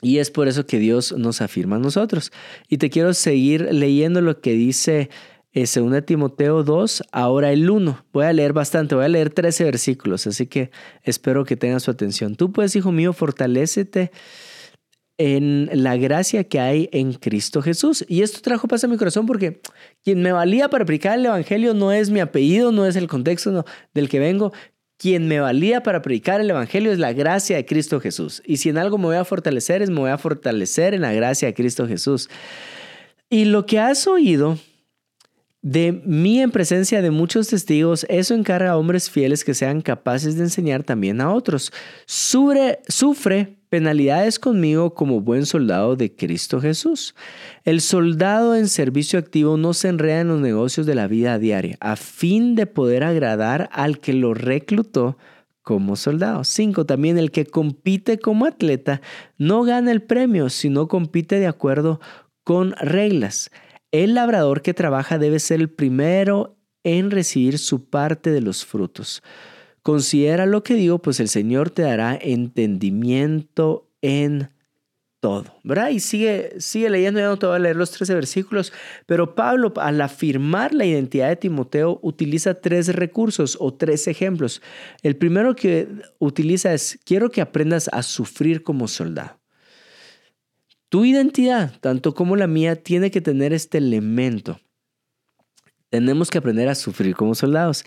Y 0.00 0.18
es 0.18 0.30
por 0.30 0.48
eso 0.48 0.66
que 0.66 0.78
Dios 0.78 1.12
nos 1.16 1.40
afirma 1.40 1.76
a 1.76 1.80
nosotros. 1.80 2.32
Y 2.68 2.78
te 2.78 2.90
quiero 2.90 3.14
seguir 3.14 3.68
leyendo 3.72 4.20
lo 4.20 4.40
que 4.40 4.52
dice 4.52 5.10
2 5.52 6.04
Timoteo 6.06 6.62
2, 6.62 7.02
ahora 7.10 7.52
el 7.52 7.68
1. 7.68 8.06
Voy 8.12 8.24
a 8.24 8.32
leer 8.32 8.52
bastante, 8.52 8.94
voy 8.94 9.04
a 9.04 9.08
leer 9.08 9.30
13 9.30 9.64
versículos, 9.64 10.26
así 10.26 10.46
que 10.46 10.70
espero 11.02 11.44
que 11.44 11.56
tengan 11.56 11.80
su 11.80 11.90
atención. 11.90 12.36
Tú 12.36 12.52
pues, 12.52 12.76
hijo 12.76 12.92
mío, 12.92 13.12
fortalécete 13.12 14.12
en 15.22 15.68
la 15.74 15.98
gracia 15.98 16.44
que 16.44 16.60
hay 16.60 16.88
en 16.92 17.12
Cristo 17.12 17.60
Jesús. 17.60 18.06
Y 18.08 18.22
esto 18.22 18.40
trajo 18.40 18.68
paz 18.68 18.84
a 18.84 18.88
mi 18.88 18.96
corazón 18.96 19.26
porque 19.26 19.60
quien 20.02 20.22
me 20.22 20.32
valía 20.32 20.70
para 20.70 20.86
predicar 20.86 21.18
el 21.18 21.26
Evangelio 21.26 21.74
no 21.74 21.92
es 21.92 22.08
mi 22.08 22.20
apellido, 22.20 22.72
no 22.72 22.86
es 22.86 22.96
el 22.96 23.06
contexto 23.06 23.66
del 23.92 24.08
que 24.08 24.18
vengo. 24.18 24.54
Quien 25.00 25.28
me 25.28 25.40
valía 25.40 25.82
para 25.82 26.02
predicar 26.02 26.42
el 26.42 26.50
Evangelio 26.50 26.92
es 26.92 26.98
la 26.98 27.14
gracia 27.14 27.56
de 27.56 27.64
Cristo 27.64 28.00
Jesús. 28.00 28.42
Y 28.44 28.58
si 28.58 28.68
en 28.68 28.76
algo 28.76 28.98
me 28.98 29.06
voy 29.06 29.16
a 29.16 29.24
fortalecer, 29.24 29.80
es 29.80 29.88
me 29.88 30.00
voy 30.00 30.10
a 30.10 30.18
fortalecer 30.18 30.92
en 30.92 31.00
la 31.00 31.14
gracia 31.14 31.48
de 31.48 31.54
Cristo 31.54 31.88
Jesús. 31.88 32.28
Y 33.30 33.46
lo 33.46 33.64
que 33.64 33.78
has 33.78 34.06
oído 34.06 34.58
de 35.62 35.92
mí 36.06 36.40
en 36.40 36.50
presencia 36.50 37.02
de 37.02 37.10
muchos 37.10 37.48
testigos, 37.48 38.06
eso 38.08 38.34
encarga 38.34 38.70
a 38.70 38.76
hombres 38.78 39.10
fieles 39.10 39.44
que 39.44 39.54
sean 39.54 39.82
capaces 39.82 40.36
de 40.36 40.44
enseñar 40.44 40.84
también 40.84 41.20
a 41.20 41.32
otros. 41.32 41.70
Sufre, 42.06 43.58
penalidades 43.68 44.38
conmigo 44.38 44.94
como 44.94 45.20
buen 45.20 45.44
soldado 45.44 45.96
de 45.96 46.14
Cristo 46.14 46.60
Jesús. 46.60 47.14
El 47.64 47.82
soldado 47.82 48.54
en 48.54 48.68
servicio 48.68 49.18
activo 49.18 49.58
no 49.58 49.74
se 49.74 49.88
enreda 49.88 50.20
en 50.20 50.28
los 50.28 50.40
negocios 50.40 50.86
de 50.86 50.94
la 50.94 51.06
vida 51.06 51.38
diaria, 51.38 51.76
a 51.80 51.96
fin 51.96 52.54
de 52.54 52.66
poder 52.66 53.04
agradar 53.04 53.68
al 53.72 54.00
que 54.00 54.14
lo 54.14 54.32
reclutó 54.32 55.18
como 55.62 55.94
soldado. 55.96 56.42
Cinco, 56.42 56.86
también 56.86 57.18
el 57.18 57.30
que 57.30 57.44
compite 57.44 58.18
como 58.18 58.46
atleta 58.46 59.02
no 59.36 59.62
gana 59.62 59.92
el 59.92 60.02
premio, 60.02 60.48
sino 60.48 60.88
compite 60.88 61.38
de 61.38 61.46
acuerdo 61.46 62.00
con 62.44 62.72
reglas. 62.80 63.50
El 63.92 64.14
labrador 64.14 64.62
que 64.62 64.74
trabaja 64.74 65.18
debe 65.18 65.40
ser 65.40 65.60
el 65.60 65.68
primero 65.68 66.56
en 66.84 67.10
recibir 67.10 67.58
su 67.58 67.88
parte 67.88 68.30
de 68.30 68.40
los 68.40 68.64
frutos. 68.64 69.22
Considera 69.82 70.46
lo 70.46 70.62
que 70.62 70.74
digo, 70.74 71.00
pues 71.00 71.20
el 71.20 71.28
Señor 71.28 71.70
te 71.70 71.82
dará 71.82 72.16
entendimiento 72.20 73.90
en 74.00 74.50
todo, 75.20 75.58
¿verdad? 75.64 75.90
Y 75.90 76.00
sigue, 76.00 76.54
sigue 76.60 76.88
leyendo, 76.88 77.20
ya 77.20 77.26
no 77.26 77.38
te 77.38 77.46
voy 77.46 77.56
a 77.56 77.58
leer 77.58 77.76
los 77.76 77.90
13 77.90 78.14
versículos, 78.14 78.72
pero 79.06 79.34
Pablo 79.34 79.72
al 79.76 80.00
afirmar 80.00 80.72
la 80.72 80.86
identidad 80.86 81.28
de 81.28 81.36
Timoteo 81.36 81.98
utiliza 82.02 82.54
tres 82.54 82.94
recursos 82.94 83.56
o 83.60 83.74
tres 83.74 84.06
ejemplos. 84.06 84.62
El 85.02 85.16
primero 85.16 85.54
que 85.56 85.88
utiliza 86.18 86.72
es, 86.72 86.98
quiero 87.04 87.30
que 87.30 87.40
aprendas 87.40 87.90
a 87.92 88.02
sufrir 88.02 88.62
como 88.62 88.88
soldado. 88.88 89.39
Tu 90.90 91.04
identidad, 91.04 91.72
tanto 91.80 92.14
como 92.14 92.34
la 92.34 92.48
mía, 92.48 92.74
tiene 92.74 93.12
que 93.12 93.20
tener 93.20 93.52
este 93.52 93.78
elemento. 93.78 94.60
Tenemos 95.88 96.30
que 96.30 96.38
aprender 96.38 96.68
a 96.68 96.74
sufrir 96.74 97.14
como 97.14 97.36
soldados. 97.36 97.84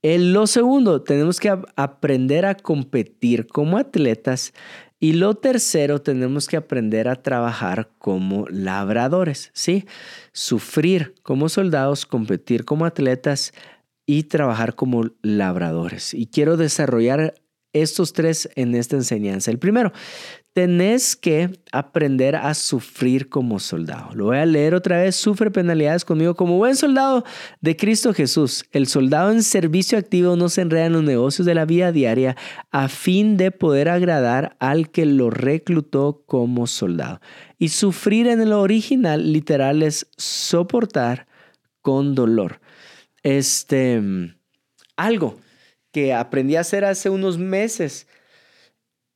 En 0.00 0.32
lo 0.32 0.46
segundo, 0.46 1.02
tenemos 1.02 1.40
que 1.40 1.48
aprender 1.74 2.46
a 2.46 2.54
competir 2.54 3.48
como 3.48 3.78
atletas. 3.78 4.54
Y 5.00 5.14
lo 5.14 5.34
tercero, 5.34 6.00
tenemos 6.00 6.46
que 6.46 6.56
aprender 6.56 7.08
a 7.08 7.20
trabajar 7.20 7.90
como 7.98 8.46
labradores, 8.48 9.50
¿sí? 9.52 9.84
Sufrir 10.32 11.14
como 11.24 11.48
soldados, 11.48 12.06
competir 12.06 12.64
como 12.64 12.86
atletas 12.86 13.52
y 14.06 14.22
trabajar 14.22 14.76
como 14.76 15.10
labradores. 15.20 16.14
Y 16.14 16.28
quiero 16.28 16.56
desarrollar 16.56 17.34
estos 17.72 18.12
tres 18.12 18.48
en 18.54 18.76
esta 18.76 18.94
enseñanza. 18.94 19.50
El 19.50 19.58
primero, 19.58 19.92
tenés 20.56 21.16
que 21.16 21.50
aprender 21.70 22.34
a 22.34 22.54
sufrir 22.54 23.28
como 23.28 23.60
soldado. 23.60 24.14
Lo 24.14 24.24
voy 24.24 24.38
a 24.38 24.46
leer 24.46 24.74
otra 24.74 25.02
vez. 25.02 25.14
Sufre 25.14 25.50
penalidades 25.50 26.02
conmigo 26.02 26.34
como 26.34 26.56
buen 26.56 26.76
soldado 26.76 27.24
de 27.60 27.76
Cristo 27.76 28.14
Jesús. 28.14 28.64
El 28.72 28.86
soldado 28.86 29.32
en 29.32 29.42
servicio 29.42 29.98
activo 29.98 30.34
no 30.34 30.48
se 30.48 30.62
enreda 30.62 30.86
en 30.86 30.94
los 30.94 31.02
negocios 31.02 31.44
de 31.44 31.54
la 31.54 31.66
vida 31.66 31.92
diaria 31.92 32.38
a 32.70 32.88
fin 32.88 33.36
de 33.36 33.50
poder 33.50 33.90
agradar 33.90 34.56
al 34.58 34.90
que 34.90 35.04
lo 35.04 35.28
reclutó 35.28 36.24
como 36.24 36.66
soldado. 36.66 37.20
Y 37.58 37.68
sufrir 37.68 38.26
en 38.26 38.40
el 38.40 38.54
original 38.54 39.34
literal 39.34 39.82
es 39.82 40.06
soportar 40.16 41.26
con 41.82 42.14
dolor. 42.14 42.60
Este, 43.22 44.00
algo 44.96 45.36
que 45.92 46.14
aprendí 46.14 46.56
a 46.56 46.60
hacer 46.60 46.86
hace 46.86 47.10
unos 47.10 47.36
meses 47.36 48.06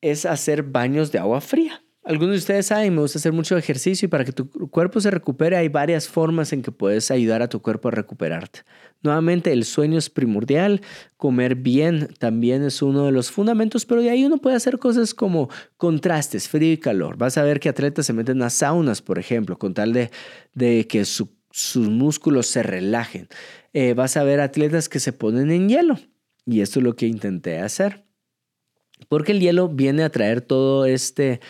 es 0.00 0.26
hacer 0.26 0.62
baños 0.62 1.12
de 1.12 1.18
agua 1.18 1.40
fría. 1.40 1.82
Algunos 2.02 2.32
de 2.32 2.38
ustedes 2.38 2.66
saben, 2.66 2.94
me 2.94 3.02
gusta 3.02 3.18
hacer 3.18 3.32
mucho 3.32 3.58
ejercicio 3.58 4.06
y 4.06 4.08
para 4.08 4.24
que 4.24 4.32
tu 4.32 4.48
cuerpo 4.70 5.00
se 5.00 5.10
recupere 5.10 5.56
hay 5.56 5.68
varias 5.68 6.08
formas 6.08 6.52
en 6.54 6.62
que 6.62 6.72
puedes 6.72 7.10
ayudar 7.10 7.42
a 7.42 7.48
tu 7.48 7.60
cuerpo 7.60 7.88
a 7.88 7.90
recuperarte. 7.90 8.60
Nuevamente, 9.02 9.52
el 9.52 9.64
sueño 9.64 9.98
es 9.98 10.08
primordial, 10.08 10.80
comer 11.18 11.56
bien 11.56 12.08
también 12.18 12.64
es 12.64 12.80
uno 12.80 13.04
de 13.04 13.12
los 13.12 13.30
fundamentos, 13.30 13.84
pero 13.84 14.00
de 14.00 14.08
ahí 14.08 14.24
uno 14.24 14.38
puede 14.38 14.56
hacer 14.56 14.78
cosas 14.78 15.12
como 15.12 15.50
contrastes, 15.76 16.48
frío 16.48 16.72
y 16.72 16.78
calor. 16.78 17.18
Vas 17.18 17.36
a 17.36 17.42
ver 17.42 17.60
que 17.60 17.68
atletas 17.68 18.06
se 18.06 18.14
meten 18.14 18.42
a 18.42 18.48
saunas, 18.48 19.02
por 19.02 19.18
ejemplo, 19.18 19.58
con 19.58 19.74
tal 19.74 19.92
de, 19.92 20.86
que 20.86 21.04
sus 21.04 21.28
músculos 21.76 22.46
se 22.46 22.62
relajen. 22.62 23.28
Eh, 23.74 23.92
vas 23.92 24.16
a 24.16 24.24
ver 24.24 24.40
atletas 24.40 24.88
que 24.88 25.00
se 25.00 25.12
ponen 25.12 25.50
en 25.50 25.68
hielo 25.68 25.98
y 26.46 26.62
esto 26.62 26.80
es 26.80 26.84
lo 26.84 26.96
que 26.96 27.06
intenté 27.06 27.60
hacer. 27.60 28.09
Porque 29.08 29.32
el 29.32 29.40
hielo 29.40 29.68
viene 29.68 30.02
a 30.02 30.10
traer 30.10 30.40
todo 30.40 30.86
este, 30.86 31.40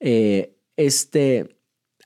eh, 0.00 0.54
este 0.76 1.56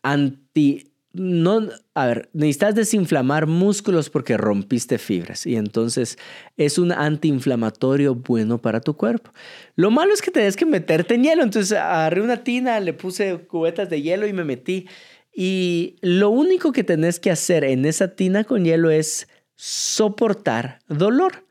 anti... 0.03 0.89
No, 1.15 1.69
a 1.93 2.07
ver, 2.07 2.31
necesitas 2.33 2.75
desinflamar 2.75 3.47
músculos 3.47 4.09
porque 4.09 4.39
rompiste 4.39 4.97
fibras 4.97 5.47
y 5.47 5.57
entonces 5.57 6.17
es 6.57 6.79
un 6.79 6.91
antiinflamatorio 6.91 8.15
bueno 8.15 8.57
para 8.57 8.81
tu 8.81 8.97
cuerpo. 8.97 9.31
Lo 9.77 9.91
malo 9.91 10.15
es 10.15 10.23
que 10.23 10.31
tenés 10.31 10.57
que 10.57 10.65
meterte 10.65 11.17
en 11.17 11.25
hielo, 11.25 11.43
entonces 11.43 11.73
agarré 11.73 12.23
una 12.23 12.43
tina, 12.43 12.81
le 12.81 12.95
puse 12.95 13.41
cubetas 13.47 13.91
de 13.91 14.01
hielo 14.01 14.27
y 14.27 14.33
me 14.33 14.45
metí. 14.45 14.89
Y 15.35 15.97
lo 16.01 16.31
único 16.31 16.73
que 16.73 16.83
tenés 16.83 17.21
que 17.21 17.31
hacer 17.31 17.65
en 17.65 17.85
esa 17.85 18.15
tina 18.17 18.45
con 18.45 18.65
hielo 18.65 18.91
es 18.91 19.29
soportar 19.55 20.79
dolor 20.89 21.45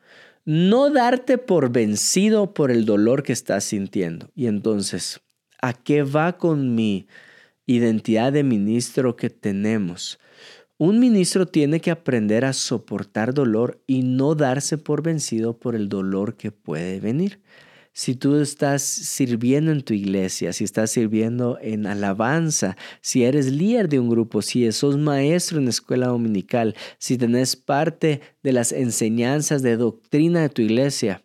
no 0.46 0.90
darte 0.90 1.38
por 1.38 1.72
vencido 1.72 2.54
por 2.54 2.72
el 2.72 2.86
dolor 2.86 3.24
que 3.24 3.34
estás 3.34 3.64
sintiendo. 3.64 4.30
Y 4.36 4.48
entonces, 4.48 5.22
¿a 5.62 5.74
qué 5.74 6.04
va 6.04 6.38
con 6.38 6.76
mi 6.76 7.08
identidad 7.66 8.34
de 8.34 8.44
ministro 8.44 9.16
que 9.16 9.30
tenemos? 9.30 10.20
Un 10.78 11.00
ministro 11.00 11.46
tiene 11.46 11.80
que 11.80 11.92
aprender 11.92 12.44
a 12.44 12.54
soportar 12.54 13.34
dolor 13.34 13.82
y 13.86 14.02
no 14.02 14.34
darse 14.34 14.78
por 14.78 15.04
vencido 15.04 15.58
por 15.58 15.76
el 15.76 15.90
dolor 15.90 16.36
que 16.36 16.52
puede 16.52 17.00
venir 17.00 17.40
si 17.94 18.16
tú 18.16 18.38
estás 18.38 18.82
sirviendo 18.82 19.72
en 19.72 19.82
tu 19.82 19.94
iglesia, 19.94 20.54
si 20.54 20.64
estás 20.64 20.92
sirviendo 20.92 21.58
en 21.62 21.86
alabanza, 21.86 22.78
si 23.02 23.24
eres 23.24 23.52
líder 23.52 23.90
de 23.90 24.00
un 24.00 24.10
grupo, 24.10 24.42
si 24.42 24.72
sos 24.72 24.98
maestro 24.98 25.60
en 25.60 25.68
escuela 25.68 26.08
dominical, 26.08 26.76
si 26.98 27.18
tenés 27.18 27.56
parte 27.56 28.22
de 28.44 28.54
las 28.54 28.72
enseñanzas 28.72 29.62
de 29.62 29.78
doctrina 29.78 30.42
de 30.42 30.50
tu 30.50 30.62
iglesia, 30.62 31.24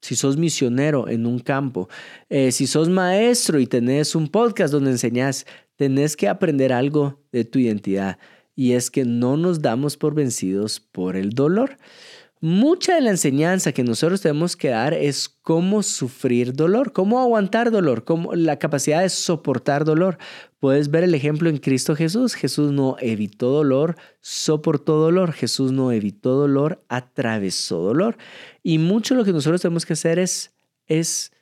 si 0.00 0.16
sos 0.16 0.36
misionero 0.36 1.08
en 1.08 1.26
un 1.26 1.40
campo, 1.40 1.88
eh, 2.30 2.52
si 2.52 2.66
sos 2.66 2.88
maestro 2.88 3.58
y 3.60 3.66
tenés 3.66 4.14
un 4.14 4.28
podcast 4.28 4.72
donde 4.72 4.92
enseñás, 4.92 5.44
tenés 5.76 6.16
que 6.16 6.28
aprender 6.28 6.72
algo 6.72 7.20
de 7.32 7.44
tu 7.44 7.58
identidad 7.58 8.18
y 8.58 8.72
es 8.72 8.90
que 8.90 9.04
no 9.04 9.36
nos 9.36 9.62
damos 9.62 9.96
por 9.96 10.14
vencidos 10.14 10.80
por 10.80 11.16
el 11.16 11.30
dolor. 11.30 11.76
Mucha 12.40 12.94
de 12.94 13.00
la 13.00 13.10
enseñanza 13.10 13.72
que 13.72 13.82
nosotros 13.82 14.20
tenemos 14.20 14.56
que 14.56 14.68
dar 14.68 14.94
es 14.94 15.28
cómo 15.28 15.82
sufrir 15.82 16.52
dolor, 16.52 16.92
cómo 16.92 17.18
aguantar 17.20 17.70
dolor, 17.70 18.04
cómo 18.04 18.34
la 18.34 18.58
capacidad 18.58 19.02
de 19.02 19.08
soportar 19.08 19.84
dolor. 19.84 20.18
Puedes 20.60 20.90
ver 20.90 21.04
el 21.04 21.14
ejemplo 21.14 21.48
en 21.48 21.58
Cristo 21.58 21.96
Jesús. 21.96 22.34
Jesús 22.34 22.72
no 22.72 22.96
evitó 23.00 23.50
dolor, 23.50 23.96
soportó 24.20 24.98
dolor. 24.98 25.32
Jesús 25.32 25.72
no 25.72 25.92
evitó 25.92 26.34
dolor, 26.34 26.84
atravesó 26.88 27.78
dolor. 27.78 28.16
Y 28.62 28.78
mucho 28.78 29.14
lo 29.14 29.24
que 29.24 29.32
nosotros 29.32 29.60
tenemos 29.60 29.86
que 29.86 29.92
hacer 29.94 30.18
es, 30.18 30.52
es, 30.86 31.32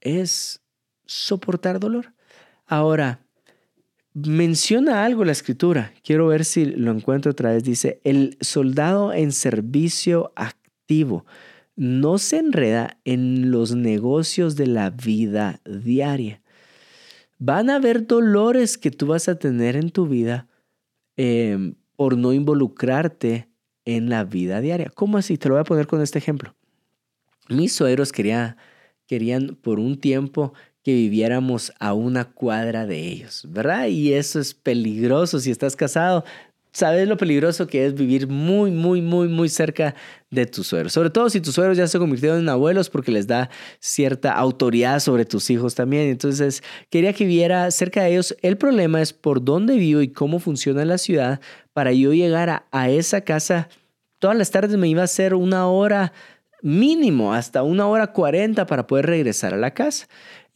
es 0.00 0.62
soportar 1.06 1.80
dolor. 1.80 2.14
Ahora, 2.66 3.20
menciona 4.26 5.04
algo 5.04 5.24
la 5.24 5.32
escritura. 5.32 5.92
Quiero 6.02 6.26
ver 6.26 6.44
si 6.44 6.64
lo 6.64 6.90
encuentro 6.90 7.32
otra 7.32 7.52
vez. 7.52 7.64
Dice, 7.64 8.00
el 8.04 8.36
soldado 8.40 9.12
en 9.12 9.32
servicio 9.32 10.32
activo 10.36 11.24
no 11.76 12.18
se 12.18 12.38
enreda 12.38 12.98
en 13.04 13.50
los 13.50 13.74
negocios 13.74 14.56
de 14.56 14.66
la 14.66 14.90
vida 14.90 15.60
diaria. 15.64 16.42
Van 17.38 17.70
a 17.70 17.76
haber 17.76 18.06
dolores 18.06 18.76
que 18.78 18.90
tú 18.90 19.06
vas 19.06 19.28
a 19.28 19.38
tener 19.38 19.76
en 19.76 19.90
tu 19.90 20.08
vida 20.08 20.48
em, 21.16 21.76
por 21.94 22.16
no 22.16 22.32
involucrarte 22.32 23.48
en 23.84 24.10
la 24.10 24.24
vida 24.24 24.60
diaria. 24.60 24.90
¿Cómo 24.92 25.18
así? 25.18 25.38
Te 25.38 25.48
lo 25.48 25.54
voy 25.54 25.60
a 25.60 25.64
poner 25.64 25.86
con 25.86 26.02
este 26.02 26.18
ejemplo. 26.18 26.54
Mis 27.48 27.72
suegros 27.72 28.12
querían 28.12 28.56
por 29.62 29.78
un 29.78 30.00
tiempo 30.00 30.52
que 30.88 30.94
viviéramos 30.94 31.70
a 31.80 31.92
una 31.92 32.24
cuadra 32.24 32.86
de 32.86 32.98
ellos, 32.98 33.42
¿verdad? 33.46 33.88
Y 33.88 34.14
eso 34.14 34.40
es 34.40 34.54
peligroso 34.54 35.38
si 35.38 35.50
estás 35.50 35.76
casado. 35.76 36.24
Sabes 36.72 37.06
lo 37.06 37.18
peligroso 37.18 37.66
que 37.66 37.84
es 37.84 37.92
vivir 37.92 38.26
muy, 38.26 38.70
muy, 38.70 39.02
muy, 39.02 39.28
muy 39.28 39.50
cerca 39.50 39.94
de 40.30 40.46
tus 40.46 40.68
suegros. 40.68 40.94
Sobre 40.94 41.10
todo 41.10 41.28
si 41.28 41.42
tus 41.42 41.54
suegros 41.54 41.76
ya 41.76 41.86
se 41.86 41.98
convirtieron 41.98 42.38
en 42.38 42.48
abuelos 42.48 42.88
porque 42.88 43.12
les 43.12 43.26
da 43.26 43.50
cierta 43.80 44.32
autoridad 44.32 45.00
sobre 45.00 45.26
tus 45.26 45.50
hijos 45.50 45.74
también. 45.74 46.08
Entonces, 46.08 46.62
quería 46.88 47.12
que 47.12 47.26
viviera 47.26 47.70
cerca 47.70 48.04
de 48.04 48.12
ellos. 48.12 48.34
El 48.40 48.56
problema 48.56 49.02
es 49.02 49.12
por 49.12 49.44
dónde 49.44 49.76
vivo 49.76 50.00
y 50.00 50.08
cómo 50.08 50.38
funciona 50.38 50.86
la 50.86 50.96
ciudad 50.96 51.38
para 51.74 51.92
yo 51.92 52.14
llegar 52.14 52.64
a 52.70 52.88
esa 52.88 53.20
casa. 53.20 53.68
Todas 54.20 54.38
las 54.38 54.50
tardes 54.50 54.78
me 54.78 54.88
iba 54.88 55.02
a 55.02 55.04
hacer 55.04 55.34
una 55.34 55.66
hora 55.68 56.14
mínimo, 56.62 57.34
hasta 57.34 57.62
una 57.62 57.86
hora 57.86 58.08
cuarenta 58.08 58.66
para 58.66 58.86
poder 58.86 59.06
regresar 59.06 59.54
a 59.54 59.58
la 59.58 59.74
casa. 59.74 60.06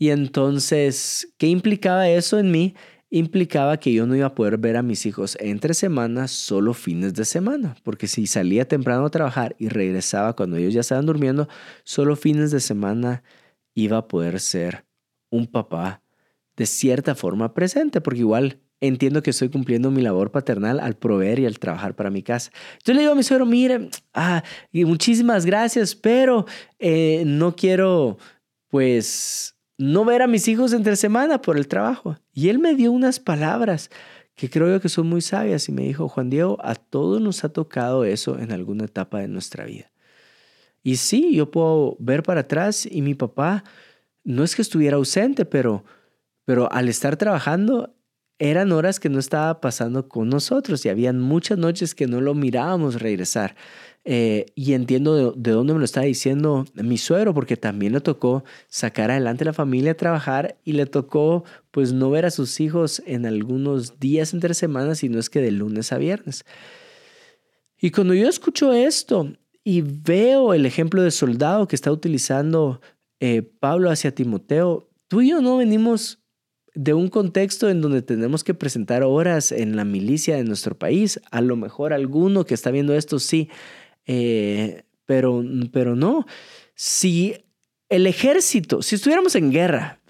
Y 0.02 0.11
entonces, 0.11 1.32
¿qué 1.38 1.47
implicaba 1.47 2.09
eso 2.09 2.40
en 2.40 2.50
mí? 2.50 2.75
Implicaba 3.09 3.76
que 3.76 3.92
yo 3.92 4.04
no 4.04 4.16
iba 4.16 4.26
a 4.26 4.35
poder 4.35 4.59
ver 4.59 4.76
a 4.76 4.82
mis 4.82 5.06
hijos 5.06 5.37
entre 5.38 5.75
semanas, 5.75 6.32
solo 6.32 6.75
fines 6.75 7.14
de 7.14 7.25
semana, 7.25 7.76
porque 7.85 8.09
si 8.09 8.26
salía 8.26 8.66
temprano 8.66 9.06
a 9.06 9.11
trabajar 9.11 9.54
y 9.61 9.68
regresaba 9.68 10.35
cuando 10.35 10.56
ellos 10.56 10.75
ya 10.75 10.80
estaban 10.80 11.06
durmiendo, 11.06 11.47
solo 11.85 12.16
fines 12.16 12.50
de 12.50 12.59
semana 12.59 13.23
iba 13.76 13.99
a 13.99 14.09
poder 14.09 14.40
ser 14.40 14.87
un 15.30 15.47
papá 15.47 16.02
de 16.56 16.66
cierta 16.66 17.14
forma 17.14 17.54
presente, 17.54 18.00
porque 18.00 18.23
igual 18.23 18.59
entiendo 18.80 19.23
que 19.23 19.30
estoy 19.30 19.50
cumpliendo 19.50 19.92
mi 19.92 20.02
labor 20.02 20.32
paternal 20.32 20.80
al 20.80 20.97
proveer 20.97 21.38
y 21.38 21.47
al 21.47 21.61
trabajar 21.61 21.94
para 21.94 22.11
mi 22.11 22.25
casa. 22.25 22.50
Yo 22.85 22.92
le 22.92 23.02
digo 23.02 23.12
a 23.12 23.14
mi 23.14 23.23
suegro, 23.23 23.47
mire, 23.47 23.88
ah, 24.14 24.42
muchísimas 24.73 25.47
gracias, 25.47 25.94
pero 25.94 26.44
eh, 26.80 27.23
no 27.25 27.54
quiero, 27.54 28.18
pues, 28.66 29.54
no 29.79 30.05
ver 30.05 30.23
a 30.23 30.26
mis 30.26 30.49
hijos 30.49 30.73
entre 30.73 30.97
semana 30.97 31.43
por 31.43 31.57
el 31.57 31.69
trabajo. 31.69 32.17
Y 32.33 32.49
él 32.49 32.59
me 32.59 32.75
dio 32.75 32.93
unas 32.93 33.21
palabras 33.21 33.91
que 34.35 34.49
creo 34.49 34.69
yo 34.69 34.81
que 34.81 34.88
son 34.88 35.09
muy 35.09 35.21
sabias 35.21 35.69
y 35.69 35.73
me 35.73 35.83
dijo, 35.83 36.09
Juan 36.09 36.31
Diego, 36.31 36.59
a 36.62 36.75
todos 36.75 37.21
nos 37.21 37.45
ha 37.45 37.50
tocado 37.50 38.05
eso 38.05 38.38
en 38.38 38.52
alguna 38.52 38.85
etapa 38.85 39.21
de 39.21 39.29
nuestra 39.29 39.64
vida. 39.64 39.93
Y 40.83 40.97
sí, 40.97 41.35
yo 41.35 41.50
puedo 41.50 41.97
ver 42.00 42.23
para 42.23 42.41
atrás 42.41 42.87
y 42.91 43.02
mi 43.02 43.14
papá 43.14 43.64
no 44.25 44.43
es 44.43 44.57
que 44.57 44.62
estuviera 44.62 44.97
ausente, 44.97 45.45
pero, 45.45 45.85
pero 46.45 46.71
al 46.73 46.88
estar 46.88 47.17
trabajando 47.17 47.95
eran 48.38 48.73
horas 48.73 48.99
que 48.99 49.09
no 49.09 49.21
estaba 49.21 49.61
pasando 49.61 50.09
con 50.09 50.29
nosotros 50.29 50.85
y 50.85 50.88
habían 50.88 51.21
muchas 51.21 51.59
noches 51.59 51.95
que 51.95 52.07
no 52.07 52.21
lo 52.21 52.35
mirábamos 52.35 53.00
regresar. 53.00 53.55
Eh, 54.04 54.47
y 54.56 54.73
entiendo 54.73 55.32
de, 55.32 55.52
dónde 55.52 55.73
me 55.75 55.78
lo 55.78 55.85
estaba 55.85 56.06
diciendo 56.06 56.64
mi 56.75 56.99
suegro, 56.99 57.35
porque 57.35 57.56
también 57.56 57.92
le 57.92 58.00
tocó 58.00 58.42
sacar 58.68 59.12
adelante 59.12 59.44
la 59.44 59.52
familia, 59.52 59.97
trabajar 59.97 60.56
y 60.65 60.73
le 60.73 60.86
tocó 60.86 61.45
pues 61.71 61.93
no 61.93 62.10
ver 62.10 62.26
a 62.26 62.30
sus 62.30 62.60
hijos 62.60 63.00
en 63.06 63.26
algunos 63.26 64.00
días 64.00 64.34
entre 64.34 64.54
semanas, 64.54 64.99
sino 64.99 65.21
es 65.21 65.30
que 65.30 65.41
de 65.41 65.52
lunes 65.52 65.93
a 65.93 65.99
viernes. 65.99 66.45
Y 67.80 67.91
cuando 67.91 68.15
yo 68.15 68.28
escucho 68.28 68.73
esto 68.73 69.32
y 69.62 69.82
veo 69.82 70.54
el 70.54 70.67
ejemplo 70.67 71.02
de 71.02 71.10
soldado 71.12 71.69
que 71.69 71.76
está 71.76 71.93
utilizando 71.93 72.80
eh, 73.21 73.43
Pablo 73.43 73.91
hacia 73.91 74.15
Timoteo, 74.15 74.88
tú 75.06 75.21
y 75.21 75.30
yo 75.30 75.41
no 75.41 75.58
venimos 75.58 76.19
de 76.75 76.95
un 76.95 77.08
contexto 77.08 77.69
en 77.69 77.80
donde 77.80 78.02
tenemos 78.02 78.45
que 78.45 78.54
presentar 78.54 79.02
horas 79.02 79.52
en 79.52 79.76
la 79.76 79.84
milicia 79.84 80.36
de 80.36 80.45
nuestro 80.45 80.76
país. 80.76 81.21
A 81.30 81.41
lo 81.41 81.54
mejor 81.54 81.93
alguno 81.93 82.47
que 82.47 82.54
está 82.54 82.71
viendo 82.71 82.95
esto 82.95 83.19
sí, 83.19 83.49
eh, 84.06 84.84
pero, 85.06 85.45
pero 85.73 85.97
no. 85.97 86.26
Si 86.75 87.34
el 87.88 88.06
ejército, 88.06 88.80
si 88.80 88.95
estuviéramos 88.95 89.34
en 89.34 89.50
guerra, 89.52 90.00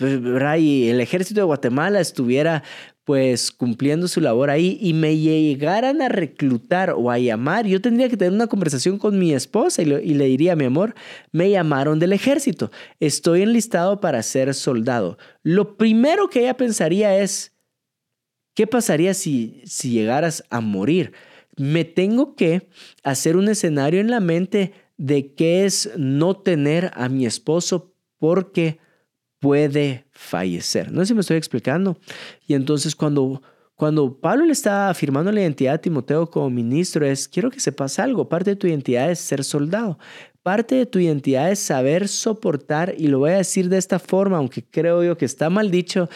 y 0.59 0.89
el 0.89 1.01
ejército 1.01 1.41
de 1.41 1.45
Guatemala 1.47 2.01
estuviera 2.01 2.63
pues 3.05 3.51
cumpliendo 3.51 4.07
su 4.07 4.21
labor 4.21 4.51
ahí 4.51 4.79
y 4.81 4.95
me 4.95 5.17
llegaran 5.17 6.01
a 6.01 6.09
reclutar 6.09 6.95
o 6.97 7.11
a 7.11 7.19
llamar, 7.19 7.67
yo 7.67 7.81
tendría 7.81 8.09
que 8.09 8.17
tener 8.17 8.33
una 8.33 8.47
conversación 8.47 8.99
con 8.99 9.19
mi 9.19 9.35
esposa 9.35 9.83
y, 9.83 9.87
y, 9.87 10.15
le 10.15 10.27
diría, 10.27 10.55
mi 10.55 10.67
amor, 10.67 10.95
me 11.33 11.51
llamaron 11.51 11.99
del 11.99 12.13
ejército, 12.13 12.71
estoy 13.01 13.43
enlistado 13.43 14.01
para 14.01 14.23
ser 14.23 14.55
soldado. 14.55 15.19
Lo 15.43 15.77
primero 15.77 16.29
que 16.29 16.43
ella 16.43 16.57
pensaría 16.57 17.19
es, 17.19 17.53
¿qué 18.55 18.69
pasaría 18.69 19.15
si, 19.15 19.61
si 19.65 19.91
llegaras 19.91 20.45
a 20.51 20.61
morir? 20.61 21.13
Me 21.57 21.85
tengo 21.85 22.35
que 22.35 22.69
hacer 23.03 23.37
un 23.37 23.49
escenario 23.49 24.01
en 24.01 24.11
la 24.11 24.21
mente 24.21 24.73
de 24.97 25.35
qué 25.35 25.65
es 25.65 25.91
no 25.97 26.37
tener 26.37 26.91
a 26.95 27.09
mi 27.09 27.27
esposo 27.27 27.95
porque 28.19 28.79
puede 29.41 30.07
fallecer. 30.13 30.93
No 30.93 31.01
sé 31.01 31.09
si 31.09 31.15
me 31.15 31.21
estoy 31.21 31.37
explicando. 31.37 31.99
Y 32.47 32.55
entonces 32.55 32.95
cuando, 32.95 33.43
cuando 33.75 34.21
Pablo 34.21 34.45
le 34.45 34.53
está 34.53 34.89
afirmando 34.89 35.33
la 35.33 35.41
identidad 35.41 35.75
a 35.75 35.79
Timoteo 35.79 36.31
como 36.31 36.49
ministro 36.49 37.05
es, 37.05 37.27
quiero 37.27 37.51
que 37.51 37.59
sepas 37.59 37.99
algo, 37.99 38.29
parte 38.29 38.51
de 38.51 38.57
tu 38.57 38.69
identidad 38.69 39.11
es 39.11 39.19
ser 39.19 39.43
soldado. 39.43 39.99
Parte 40.43 40.77
de 40.77 40.87
tu 40.87 40.99
identidad 40.99 41.51
es 41.51 41.61
saber 41.61 42.09
soportar, 42.09 42.95
y 42.99 43.07
lo 43.07 43.21
voy 43.21 43.31
a 43.31 43.37
decir 43.39 43.69
de 43.69 43.79
esta 43.79 44.01
forma, 44.01 44.39
aunque 44.39 44.65
creo 44.65 45.05
yo 45.05 45.17
que 45.17 45.25
está 45.25 45.51
mal 45.51 45.71
dicho, 45.71 46.09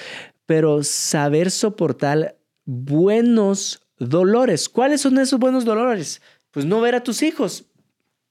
pero 0.46 0.82
saber 0.82 1.50
soportar 1.50 2.36
buenos 2.64 3.85
dolores. 3.98 4.68
¿Cuáles 4.68 5.00
son 5.00 5.18
esos 5.18 5.38
buenos 5.38 5.64
dolores? 5.64 6.20
Pues 6.50 6.66
no 6.66 6.80
ver 6.80 6.94
a 6.94 7.02
tus 7.02 7.22
hijos. 7.22 7.66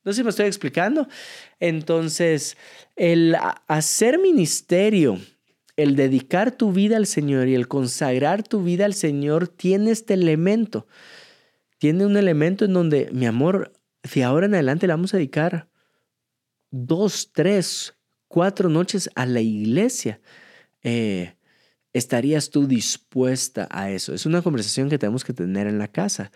No 0.04 0.12
sé 0.12 0.17
si 0.17 0.23
me 0.23 0.30
estoy 0.30 0.45
explicando. 0.45 1.08
Entonces, 1.60 2.58
el 2.95 3.36
hacer 3.67 4.19
ministerio, 4.19 5.19
el 5.75 5.95
dedicar 5.95 6.51
tu 6.51 6.71
vida 6.71 6.97
al 6.97 7.08
Señor 7.08 7.47
y 7.47 7.56
el 7.56 7.67
consagrar 7.67 8.43
tu 8.43 8.63
vida 8.63 8.86
al 8.86 8.93
Señor 8.93 9.47
tiene 9.47 9.91
este 9.91 10.13
elemento. 10.13 10.88
Tiene 11.80 12.06
un 12.06 12.17
elemento 12.17 12.65
en 12.65 12.73
donde, 12.73 13.10
mi 13.12 13.25
amor, 13.25 13.73
de 14.13 14.23
ahora 14.23 14.45
en 14.45 14.54
adelante 14.54 14.88
le 14.88 14.93
vamos 14.93 15.13
a 15.13 15.17
dedicar 15.17 15.67
dos, 16.71 17.32
tres, 17.34 17.95
cuatro 18.28 18.69
noches 18.69 19.10
a 19.15 19.25
la 19.25 19.41
iglesia. 19.41 20.21
Eh, 20.84 21.35
¿Estarías 21.95 22.49
tú 22.49 22.67
dispuesta 22.67 23.69
a 23.71 23.89
eso? 23.89 24.13
Es 24.13 24.25
una 24.25 24.41
conversación 24.41 24.89
que 24.89 24.97
tenemos 24.97 25.23
que 25.23 25.31
tener 25.31 25.65
en 25.65 25.79
la 25.79 25.88
casa. 25.88 26.29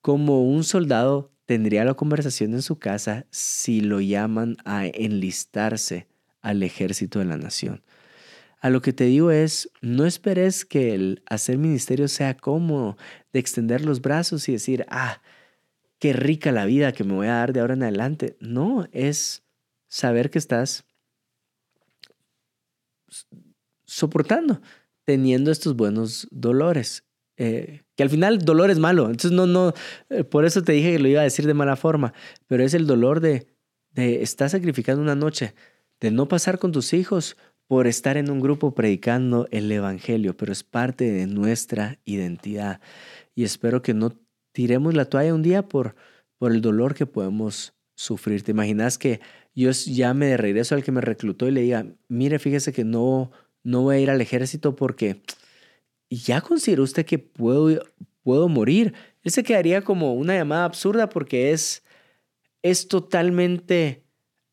Como 0.00 0.42
un 0.42 0.64
soldado 0.64 1.30
tendría 1.46 1.84
la 1.84 1.94
conversación 1.94 2.52
en 2.52 2.62
su 2.62 2.80
casa 2.80 3.24
si 3.30 3.80
lo 3.80 4.00
llaman 4.00 4.56
a 4.64 4.86
enlistarse 4.86 6.08
al 6.42 6.64
ejército 6.64 7.20
de 7.20 7.26
la 7.26 7.36
nación. 7.36 7.84
A 8.58 8.70
lo 8.70 8.82
que 8.82 8.92
te 8.92 9.04
digo 9.04 9.30
es, 9.30 9.70
no 9.82 10.04
esperes 10.04 10.64
que 10.64 10.96
el 10.96 11.22
hacer 11.26 11.58
ministerio 11.58 12.08
sea 12.08 12.36
como 12.36 12.96
de 13.32 13.38
extender 13.38 13.84
los 13.84 14.02
brazos 14.02 14.48
y 14.48 14.52
decir, 14.52 14.84
ah, 14.88 15.22
qué 16.00 16.12
rica 16.12 16.50
la 16.50 16.64
vida 16.64 16.90
que 16.90 17.04
me 17.04 17.14
voy 17.14 17.28
a 17.28 17.34
dar 17.34 17.52
de 17.52 17.60
ahora 17.60 17.74
en 17.74 17.84
adelante. 17.84 18.36
No, 18.40 18.88
es 18.90 19.44
saber 19.86 20.30
que 20.30 20.40
estás 20.40 20.84
soportando, 23.84 24.60
teniendo 25.04 25.50
estos 25.50 25.76
buenos 25.76 26.28
dolores. 26.30 27.04
Eh, 27.36 27.82
que 27.96 28.02
al 28.02 28.10
final 28.10 28.38
dolor 28.38 28.70
es 28.70 28.78
malo. 28.78 29.06
Entonces 29.06 29.32
no, 29.32 29.46
no, 29.46 29.72
eh, 30.10 30.24
por 30.24 30.44
eso 30.44 30.62
te 30.62 30.72
dije 30.72 30.92
que 30.92 30.98
lo 30.98 31.08
iba 31.08 31.20
a 31.20 31.24
decir 31.24 31.46
de 31.46 31.54
mala 31.54 31.76
forma, 31.76 32.14
pero 32.46 32.64
es 32.64 32.74
el 32.74 32.86
dolor 32.86 33.20
de, 33.20 33.46
de 33.90 34.22
estar 34.22 34.48
sacrificando 34.50 35.02
una 35.02 35.14
noche, 35.14 35.54
de 36.00 36.10
no 36.10 36.28
pasar 36.28 36.58
con 36.58 36.72
tus 36.72 36.92
hijos 36.92 37.36
por 37.66 37.86
estar 37.86 38.16
en 38.16 38.30
un 38.30 38.40
grupo 38.40 38.74
predicando 38.74 39.48
el 39.50 39.70
Evangelio, 39.72 40.36
pero 40.36 40.52
es 40.52 40.62
parte 40.62 41.10
de 41.10 41.26
nuestra 41.26 41.98
identidad. 42.04 42.80
Y 43.34 43.44
espero 43.44 43.82
que 43.82 43.94
no 43.94 44.12
tiremos 44.52 44.94
la 44.94 45.06
toalla 45.06 45.34
un 45.34 45.42
día 45.42 45.66
por, 45.66 45.96
por 46.38 46.52
el 46.52 46.60
dolor 46.60 46.94
que 46.94 47.06
podemos 47.06 47.74
sufrir. 47.96 48.42
¿Te 48.42 48.50
imaginas 48.50 48.98
que 48.98 49.20
yo 49.54 49.70
llame 49.70 50.26
de 50.26 50.36
regreso 50.36 50.74
al 50.74 50.84
que 50.84 50.92
me 50.92 51.00
reclutó 51.00 51.48
y 51.48 51.52
le 51.52 51.62
diga, 51.62 51.86
mire, 52.08 52.38
fíjese 52.38 52.72
que 52.72 52.84
no, 52.84 53.30
no 53.64 53.82
voy 53.82 53.96
a 53.96 54.00
ir 54.00 54.10
al 54.10 54.20
ejército 54.20 54.76
porque 54.76 55.22
ya 56.10 56.40
considera 56.40 56.82
usted 56.82 57.04
que 57.04 57.18
puedo, 57.18 57.82
puedo 58.22 58.48
morir? 58.48 58.94
Él 59.22 59.32
se 59.32 59.42
quedaría 59.42 59.82
como 59.82 60.14
una 60.14 60.34
llamada 60.34 60.66
absurda 60.66 61.08
porque 61.08 61.50
es, 61.50 61.82
es 62.62 62.86
totalmente 62.86 64.04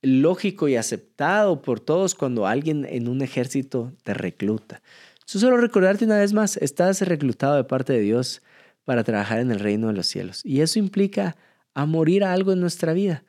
lógico 0.02 0.68
y 0.68 0.76
aceptado 0.76 1.62
por 1.62 1.80
todos 1.80 2.16
cuando 2.16 2.48
alguien 2.48 2.86
en 2.90 3.08
un 3.08 3.22
ejército 3.22 3.94
te 4.04 4.14
recluta. 4.14 4.82
solo 5.26 5.58
recordarte 5.58 6.06
una 6.06 6.18
vez 6.18 6.34
más, 6.34 6.58
estás 6.58 7.02
reclutado 7.02 7.56
de 7.56 7.64
parte 7.64 7.94
de 7.94 8.00
Dios 8.00 8.42
para 8.84 9.04
trabajar 9.04 9.40
en 9.40 9.52
el 9.52 9.60
reino 9.60 9.88
de 9.88 9.94
los 9.94 10.08
cielos. 10.08 10.42
Y 10.44 10.62
eso 10.62 10.80
implica 10.80 11.36
a 11.74 11.86
morir 11.86 12.24
a 12.24 12.34
algo 12.34 12.52
en 12.52 12.60
nuestra 12.60 12.94
vida. 12.94 13.24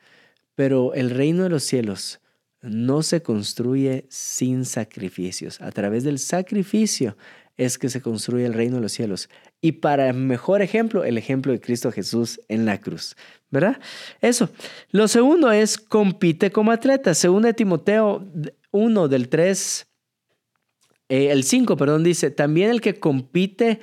Pero 0.55 0.93
el 0.93 1.09
reino 1.09 1.43
de 1.43 1.49
los 1.49 1.63
cielos 1.63 2.19
no 2.63 3.03
se 3.03 3.21
construye 3.21 4.05
sin 4.09 4.65
sacrificios. 4.65 5.61
A 5.61 5.71
través 5.71 6.03
del 6.03 6.17
sacrificio 6.17 7.17
es 7.57 7.77
que 7.77 7.89
se 7.89 8.01
construye 8.01 8.45
el 8.45 8.53
reino 8.53 8.77
de 8.77 8.81
los 8.81 8.93
cielos. 8.93 9.29
Y 9.61 9.73
para 9.73 10.11
mejor 10.13 10.61
ejemplo, 10.61 11.03
el 11.03 11.17
ejemplo 11.17 11.51
de 11.51 11.59
Cristo 11.59 11.91
Jesús 11.91 12.41
en 12.47 12.65
la 12.65 12.79
cruz. 12.79 13.15
¿Verdad? 13.51 13.79
Eso. 14.21 14.49
Lo 14.89 15.07
segundo 15.07 15.51
es 15.51 15.77
compite 15.77 16.51
como 16.51 16.71
atleta. 16.71 17.13
Según 17.13 17.43
de 17.43 17.53
Timoteo 17.53 18.25
1 18.71 19.07
del 19.07 19.29
3, 19.29 19.87
eh, 21.09 21.31
el 21.31 21.43
5, 21.43 21.77
perdón, 21.77 22.03
dice, 22.03 22.31
también 22.31 22.71
el 22.71 22.81
que 22.81 22.99
compite 22.99 23.79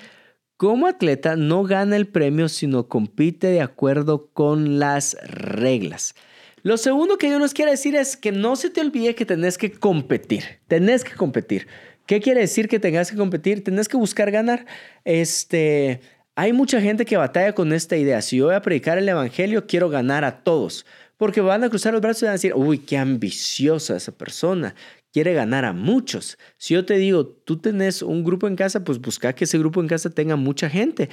como 0.56 0.86
atleta 0.86 1.36
no 1.36 1.62
gana 1.62 1.96
el 1.96 2.08
premio, 2.08 2.48
sino 2.48 2.88
compite 2.88 3.46
de 3.46 3.60
acuerdo 3.60 4.30
con 4.32 4.78
las 4.78 5.16
reglas. 5.22 6.14
Lo 6.62 6.76
segundo 6.76 7.16
que 7.18 7.30
yo 7.30 7.38
nos 7.38 7.54
quiero 7.54 7.70
decir 7.70 7.96
es 7.96 8.16
que 8.16 8.32
no 8.32 8.56
se 8.56 8.70
te 8.70 8.80
olvide 8.80 9.14
que 9.14 9.24
tenés 9.24 9.56
que 9.56 9.72
competir. 9.72 10.44
Tenés 10.68 11.04
que 11.04 11.14
competir. 11.14 11.66
¿Qué 12.06 12.20
quiere 12.20 12.40
decir 12.40 12.68
que 12.68 12.78
tengas 12.78 13.10
que 13.10 13.16
competir? 13.16 13.64
Tenés 13.64 13.88
que 13.88 13.96
buscar 13.96 14.30
ganar. 14.30 14.66
Este, 15.04 16.00
hay 16.34 16.52
mucha 16.52 16.80
gente 16.80 17.04
que 17.04 17.16
batalla 17.16 17.54
con 17.54 17.72
esta 17.72 17.96
idea. 17.96 18.20
Si 18.20 18.36
yo 18.36 18.46
voy 18.46 18.54
a 18.54 18.62
predicar 18.62 18.98
el 18.98 19.08
evangelio, 19.08 19.66
quiero 19.66 19.88
ganar 19.88 20.24
a 20.24 20.42
todos. 20.42 20.84
Porque 21.16 21.40
van 21.40 21.64
a 21.64 21.70
cruzar 21.70 21.92
los 21.92 22.02
brazos 22.02 22.22
y 22.22 22.24
van 22.26 22.30
a 22.30 22.34
decir, 22.34 22.54
uy, 22.54 22.78
qué 22.78 22.96
ambiciosa 22.98 23.96
esa 23.96 24.12
persona 24.12 24.74
quiere 25.12 25.34
ganar 25.34 25.64
a 25.64 25.72
muchos. 25.72 26.38
Si 26.56 26.74
yo 26.74 26.84
te 26.84 26.96
digo, 26.96 27.26
tú 27.26 27.58
tenés 27.58 28.02
un 28.02 28.24
grupo 28.24 28.46
en 28.46 28.56
casa, 28.56 28.84
pues 28.84 29.00
busca 29.00 29.32
que 29.32 29.44
ese 29.44 29.58
grupo 29.58 29.80
en 29.80 29.88
casa 29.88 30.10
tenga 30.10 30.36
mucha 30.36 30.68
gente. 30.70 31.08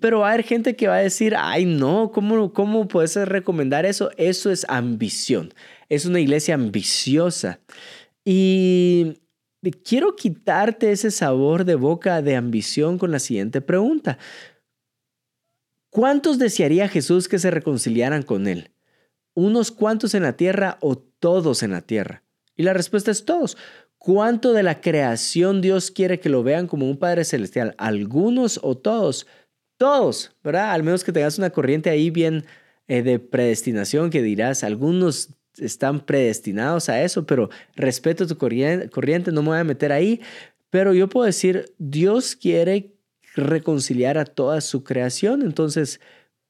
Pero 0.00 0.20
va 0.20 0.30
a 0.30 0.32
haber 0.32 0.44
gente 0.44 0.76
que 0.76 0.88
va 0.88 0.96
a 0.96 1.02
decir, 1.02 1.34
ay 1.36 1.64
no, 1.64 2.12
¿cómo, 2.12 2.52
cómo 2.52 2.88
puedes 2.88 3.16
recomendar 3.16 3.86
eso? 3.86 4.10
Eso 4.16 4.50
es 4.50 4.64
ambición. 4.68 5.52
Es 5.88 6.06
una 6.06 6.20
iglesia 6.20 6.54
ambiciosa. 6.54 7.60
Y 8.24 9.18
quiero 9.84 10.16
quitarte 10.16 10.92
ese 10.92 11.10
sabor 11.10 11.64
de 11.64 11.74
boca 11.74 12.22
de 12.22 12.36
ambición 12.36 12.98
con 12.98 13.10
la 13.10 13.18
siguiente 13.18 13.60
pregunta. 13.60 14.18
¿Cuántos 15.90 16.38
desearía 16.38 16.88
Jesús 16.88 17.26
que 17.26 17.40
se 17.40 17.50
reconciliaran 17.50 18.22
con 18.22 18.46
Él? 18.46 18.70
¿Unos 19.34 19.72
cuantos 19.72 20.14
en 20.14 20.22
la 20.22 20.36
tierra 20.36 20.78
o 20.80 20.96
todos 20.96 21.64
en 21.64 21.72
la 21.72 21.80
tierra? 21.80 22.22
Y 22.60 22.62
la 22.62 22.74
respuesta 22.74 23.10
es 23.10 23.24
todos. 23.24 23.56
¿Cuánto 23.96 24.52
de 24.52 24.62
la 24.62 24.82
creación 24.82 25.62
Dios 25.62 25.90
quiere 25.90 26.20
que 26.20 26.28
lo 26.28 26.42
vean 26.42 26.66
como 26.66 26.86
un 26.90 26.98
Padre 26.98 27.24
Celestial? 27.24 27.74
¿Algunos 27.78 28.60
o 28.62 28.76
todos? 28.76 29.26
Todos, 29.78 30.36
¿verdad? 30.44 30.72
Al 30.72 30.82
menos 30.82 31.02
que 31.02 31.10
tengas 31.10 31.38
una 31.38 31.48
corriente 31.48 31.88
ahí 31.88 32.10
bien 32.10 32.44
eh, 32.86 33.00
de 33.00 33.18
predestinación 33.18 34.10
que 34.10 34.20
dirás, 34.20 34.62
algunos 34.62 35.30
están 35.56 36.00
predestinados 36.00 36.90
a 36.90 37.02
eso, 37.02 37.24
pero 37.24 37.48
respeto 37.76 38.26
tu 38.26 38.36
corriente, 38.36 39.32
no 39.32 39.40
me 39.40 39.48
voy 39.48 39.58
a 39.58 39.64
meter 39.64 39.90
ahí. 39.90 40.20
Pero 40.68 40.92
yo 40.92 41.08
puedo 41.08 41.24
decir, 41.24 41.72
Dios 41.78 42.36
quiere 42.36 42.92
reconciliar 43.34 44.18
a 44.18 44.26
toda 44.26 44.60
su 44.60 44.84
creación. 44.84 45.40
Entonces, 45.40 45.98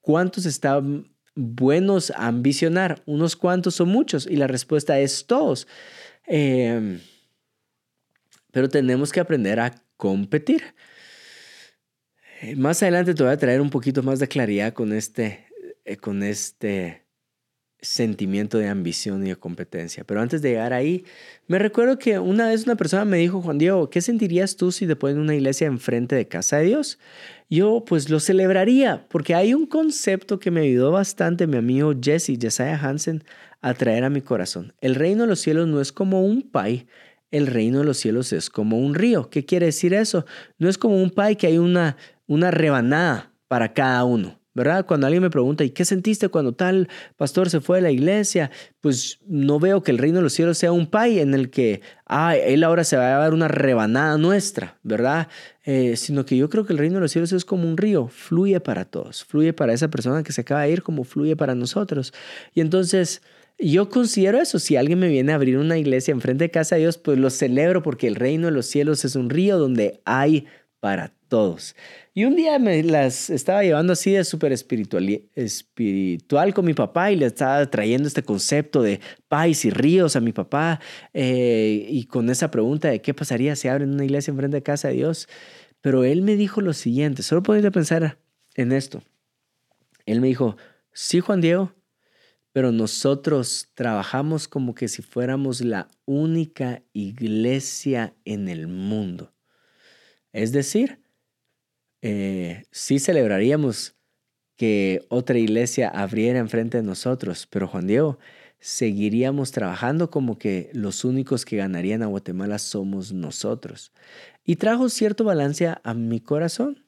¿cuántos 0.00 0.44
están 0.44 1.06
buenos 1.36 2.10
a 2.10 2.26
ambicionar? 2.26 3.00
¿Unos 3.06 3.36
cuantos 3.36 3.80
o 3.80 3.86
muchos? 3.86 4.26
Y 4.26 4.34
la 4.34 4.48
respuesta 4.48 4.98
es 4.98 5.26
todos. 5.28 5.68
Em, 6.26 7.00
pero 8.52 8.68
tenemos 8.68 9.12
que 9.12 9.20
aprender 9.20 9.60
a 9.60 9.74
competir. 9.96 10.62
Eh, 12.42 12.56
más 12.56 12.82
adelante 12.82 13.14
te 13.14 13.22
voy 13.22 13.32
a 13.32 13.36
traer 13.36 13.60
un 13.60 13.70
poquito 13.70 14.02
más 14.02 14.18
de 14.18 14.28
claridad 14.28 14.72
con 14.72 14.92
este, 14.92 15.46
eh, 15.84 15.96
con 15.96 16.22
este 16.22 17.04
sentimiento 17.82 18.58
de 18.58 18.68
ambición 18.68 19.26
y 19.26 19.30
de 19.30 19.36
competencia. 19.36 20.04
Pero 20.04 20.20
antes 20.20 20.42
de 20.42 20.50
llegar 20.50 20.72
ahí, 20.72 21.04
me 21.46 21.58
recuerdo 21.58 21.98
que 21.98 22.18
una 22.18 22.48
vez 22.48 22.64
una 22.64 22.76
persona 22.76 23.04
me 23.04 23.18
dijo, 23.18 23.40
Juan 23.42 23.58
Diego, 23.58 23.90
¿qué 23.90 24.00
sentirías 24.00 24.56
tú 24.56 24.72
si 24.72 24.86
te 24.86 24.96
ponen 24.96 25.18
una 25.18 25.34
iglesia 25.34 25.66
enfrente 25.66 26.14
de 26.14 26.28
casa 26.28 26.58
de 26.58 26.64
Dios? 26.66 26.98
Yo 27.52 27.84
pues 27.84 28.08
lo 28.08 28.20
celebraría 28.20 29.08
porque 29.08 29.34
hay 29.34 29.54
un 29.54 29.66
concepto 29.66 30.38
que 30.38 30.52
me 30.52 30.60
ayudó 30.60 30.92
bastante 30.92 31.48
mi 31.48 31.56
amigo 31.56 31.92
Jesse, 32.00 32.38
Jesiah 32.40 32.76
Hansen, 32.80 33.24
a 33.60 33.74
traer 33.74 34.04
a 34.04 34.10
mi 34.10 34.20
corazón. 34.20 34.72
El 34.80 34.94
reino 34.94 35.24
de 35.24 35.28
los 35.30 35.40
cielos 35.40 35.66
no 35.66 35.80
es 35.80 35.90
como 35.90 36.24
un 36.24 36.42
pie, 36.42 36.86
el 37.32 37.48
reino 37.48 37.80
de 37.80 37.84
los 37.84 37.98
cielos 37.98 38.32
es 38.32 38.50
como 38.50 38.78
un 38.78 38.94
río. 38.94 39.30
¿Qué 39.30 39.44
quiere 39.44 39.66
decir 39.66 39.94
eso? 39.94 40.24
No 40.58 40.68
es 40.68 40.78
como 40.78 41.02
un 41.02 41.10
pie 41.10 41.36
que 41.36 41.48
hay 41.48 41.58
una, 41.58 41.96
una 42.28 42.52
rebanada 42.52 43.32
para 43.48 43.72
cada 43.74 44.04
uno. 44.04 44.39
¿Verdad? 44.54 44.86
Cuando 44.86 45.06
alguien 45.06 45.22
me 45.22 45.30
pregunta, 45.30 45.64
¿y 45.64 45.70
qué 45.70 45.84
sentiste 45.84 46.28
cuando 46.28 46.52
tal 46.52 46.88
pastor 47.16 47.50
se 47.50 47.60
fue 47.60 47.78
de 47.78 47.82
la 47.82 47.90
iglesia? 47.90 48.50
Pues 48.80 49.20
no 49.26 49.60
veo 49.60 49.82
que 49.82 49.90
el 49.90 49.98
reino 49.98 50.16
de 50.18 50.22
los 50.22 50.32
cielos 50.32 50.58
sea 50.58 50.72
un 50.72 50.86
pay 50.86 51.20
en 51.20 51.34
el 51.34 51.50
que, 51.50 51.82
ah, 52.06 52.36
él 52.36 52.64
ahora 52.64 52.84
se 52.84 52.96
va 52.96 53.16
a 53.16 53.18
dar 53.18 53.34
una 53.34 53.48
rebanada 53.48 54.18
nuestra, 54.18 54.78
¿verdad? 54.82 55.28
Eh, 55.64 55.96
sino 55.96 56.24
que 56.24 56.36
yo 56.36 56.48
creo 56.48 56.66
que 56.66 56.72
el 56.72 56.78
reino 56.78 56.96
de 56.96 57.02
los 57.02 57.12
cielos 57.12 57.32
es 57.32 57.44
como 57.44 57.68
un 57.68 57.76
río, 57.76 58.08
fluye 58.08 58.60
para 58.60 58.84
todos, 58.84 59.24
fluye 59.24 59.52
para 59.52 59.72
esa 59.72 59.88
persona 59.88 60.22
que 60.22 60.32
se 60.32 60.40
acaba 60.40 60.62
de 60.62 60.70
ir 60.72 60.82
como 60.82 61.04
fluye 61.04 61.36
para 61.36 61.54
nosotros. 61.54 62.12
Y 62.54 62.60
entonces... 62.60 63.22
Yo 63.62 63.90
considero 63.90 64.40
eso, 64.40 64.58
si 64.58 64.76
alguien 64.76 64.98
me 64.98 65.08
viene 65.08 65.32
a 65.32 65.34
abrir 65.34 65.58
una 65.58 65.76
iglesia 65.76 66.12
enfrente 66.12 66.44
de 66.44 66.50
casa 66.50 66.76
de 66.76 66.80
Dios, 66.80 66.96
pues 66.96 67.18
lo 67.18 67.28
celebro 67.28 67.82
porque 67.82 68.06
el 68.06 68.14
reino 68.14 68.46
de 68.46 68.52
los 68.52 68.64
cielos 68.64 69.04
es 69.04 69.16
un 69.16 69.28
río 69.28 69.58
donde 69.58 70.00
hay 70.06 70.46
para 70.80 71.12
todos. 71.28 71.76
Y 72.20 72.26
un 72.26 72.36
día 72.36 72.58
me 72.58 72.82
las 72.82 73.30
estaba 73.30 73.62
llevando 73.62 73.94
así 73.94 74.10
de 74.10 74.24
súper 74.24 74.52
espiritual, 74.52 75.22
espiritual 75.34 76.52
con 76.52 76.66
mi 76.66 76.74
papá 76.74 77.10
y 77.10 77.16
le 77.16 77.24
estaba 77.24 77.64
trayendo 77.70 78.08
este 78.08 78.22
concepto 78.22 78.82
de 78.82 79.00
pais 79.26 79.64
y 79.64 79.70
ríos 79.70 80.16
a 80.16 80.20
mi 80.20 80.34
papá 80.34 80.80
eh, 81.14 81.86
y 81.88 82.04
con 82.04 82.28
esa 82.28 82.50
pregunta 82.50 82.88
de 82.88 83.00
qué 83.00 83.14
pasaría 83.14 83.56
si 83.56 83.68
abren 83.68 83.94
una 83.94 84.04
iglesia 84.04 84.32
enfrente 84.32 84.58
de 84.58 84.62
casa 84.62 84.88
de 84.88 84.96
Dios. 84.96 85.30
Pero 85.80 86.04
él 86.04 86.20
me 86.20 86.36
dijo 86.36 86.60
lo 86.60 86.74
siguiente, 86.74 87.22
solo 87.22 87.42
podéis 87.42 87.70
pensar 87.70 88.18
en 88.54 88.72
esto. 88.72 89.02
Él 90.04 90.20
me 90.20 90.26
dijo, 90.26 90.58
sí 90.92 91.20
Juan 91.20 91.40
Diego, 91.40 91.72
pero 92.52 92.70
nosotros 92.70 93.70
trabajamos 93.72 94.46
como 94.46 94.74
que 94.74 94.88
si 94.88 95.00
fuéramos 95.00 95.62
la 95.62 95.88
única 96.04 96.82
iglesia 96.92 98.14
en 98.26 98.50
el 98.50 98.68
mundo. 98.68 99.32
Es 100.34 100.52
decir, 100.52 100.99
eh, 102.02 102.64
sí 102.70 102.98
celebraríamos 102.98 103.96
que 104.56 105.06
otra 105.08 105.38
iglesia 105.38 105.88
abriera 105.88 106.38
enfrente 106.38 106.78
de 106.78 106.82
nosotros, 106.82 107.46
pero 107.46 107.66
Juan 107.66 107.86
Diego, 107.86 108.18
seguiríamos 108.58 109.52
trabajando 109.52 110.10
como 110.10 110.38
que 110.38 110.70
los 110.74 111.04
únicos 111.04 111.44
que 111.44 111.56
ganarían 111.56 112.02
a 112.02 112.06
Guatemala 112.06 112.58
somos 112.58 113.12
nosotros. 113.12 113.92
Y 114.44 114.56
trajo 114.56 114.88
cierto 114.88 115.24
balance 115.24 115.74
a 115.82 115.94
mi 115.94 116.20
corazón. 116.20 116.84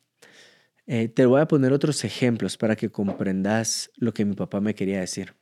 Eh, 0.87 1.09
te 1.09 1.27
voy 1.27 1.41
a 1.41 1.49
poner 1.49 1.73
otros 1.73 2.05
ejemplos 2.05 2.57
para 2.57 2.77
que 2.77 2.91
comprendas 2.91 3.91
lo 3.97 4.13
que 4.13 4.25
mi 4.25 4.35
papá 4.35 4.61
me 4.61 4.75
quería 4.75 5.01
decir. 5.01 5.35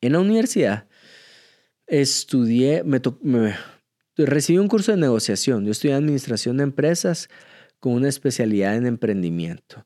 En 0.00 0.12
la 0.12 0.20
universidad 0.20 0.86
estudié, 1.86 2.84
me, 2.84 3.00
recibí 4.16 4.58
un 4.58 4.68
curso 4.68 4.92
de 4.92 4.98
negociación. 4.98 5.64
Yo 5.64 5.72
estudié 5.72 5.94
administración 5.94 6.58
de 6.58 6.64
empresas 6.64 7.28
con 7.80 7.92
una 7.92 8.08
especialidad 8.08 8.76
en 8.76 8.86
emprendimiento. 8.86 9.84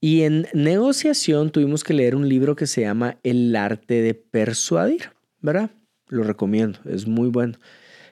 Y 0.00 0.22
en 0.22 0.46
negociación 0.52 1.50
tuvimos 1.50 1.82
que 1.82 1.94
leer 1.94 2.14
un 2.14 2.28
libro 2.28 2.56
que 2.56 2.66
se 2.66 2.82
llama 2.82 3.18
El 3.22 3.56
arte 3.56 4.02
de 4.02 4.14
persuadir, 4.14 5.12
¿verdad? 5.40 5.70
Lo 6.08 6.24
recomiendo, 6.24 6.78
es 6.84 7.06
muy 7.06 7.28
bueno. 7.28 7.58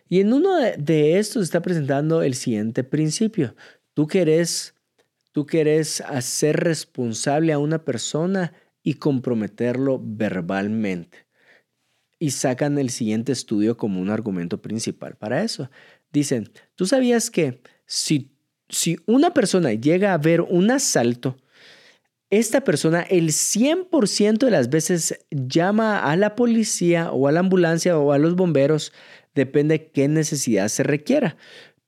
Y 0.08 0.20
en 0.20 0.32
uno 0.32 0.56
de 0.56 1.18
estos 1.18 1.42
está 1.44 1.60
presentando 1.60 2.22
el 2.22 2.34
siguiente 2.34 2.84
principio. 2.84 3.54
Tú 3.94 4.06
querés, 4.06 4.74
tú 5.32 5.44
querés 5.46 6.00
hacer 6.00 6.60
responsable 6.60 7.52
a 7.52 7.58
una 7.58 7.84
persona 7.84 8.52
y 8.82 8.94
comprometerlo 8.94 10.00
verbalmente. 10.02 11.26
Y 12.18 12.30
sacan 12.30 12.78
el 12.78 12.90
siguiente 12.90 13.32
estudio 13.32 13.76
como 13.76 14.00
un 14.00 14.10
argumento 14.10 14.62
principal 14.62 15.16
para 15.16 15.42
eso. 15.42 15.70
Dicen, 16.12 16.50
¿tú 16.74 16.86
sabías 16.86 17.30
que 17.30 17.60
si 17.86 18.31
si 18.72 18.98
una 19.06 19.32
persona 19.32 19.72
llega 19.72 20.12
a 20.12 20.18
ver 20.18 20.40
un 20.40 20.72
asalto 20.72 21.36
esta 22.32 22.62
persona 22.62 23.02
el 23.02 23.28
100% 23.28 24.38
de 24.38 24.50
las 24.50 24.70
veces 24.70 25.18
llama 25.30 25.98
a 25.98 26.16
la 26.16 26.34
policía 26.34 27.12
o 27.12 27.28
a 27.28 27.32
la 27.32 27.40
ambulancia 27.40 27.98
o 27.98 28.10
a 28.10 28.16
los 28.16 28.36
bomberos, 28.36 28.94
depende 29.34 29.90
qué 29.92 30.08
necesidad 30.08 30.68
se 30.68 30.82
requiera. 30.82 31.36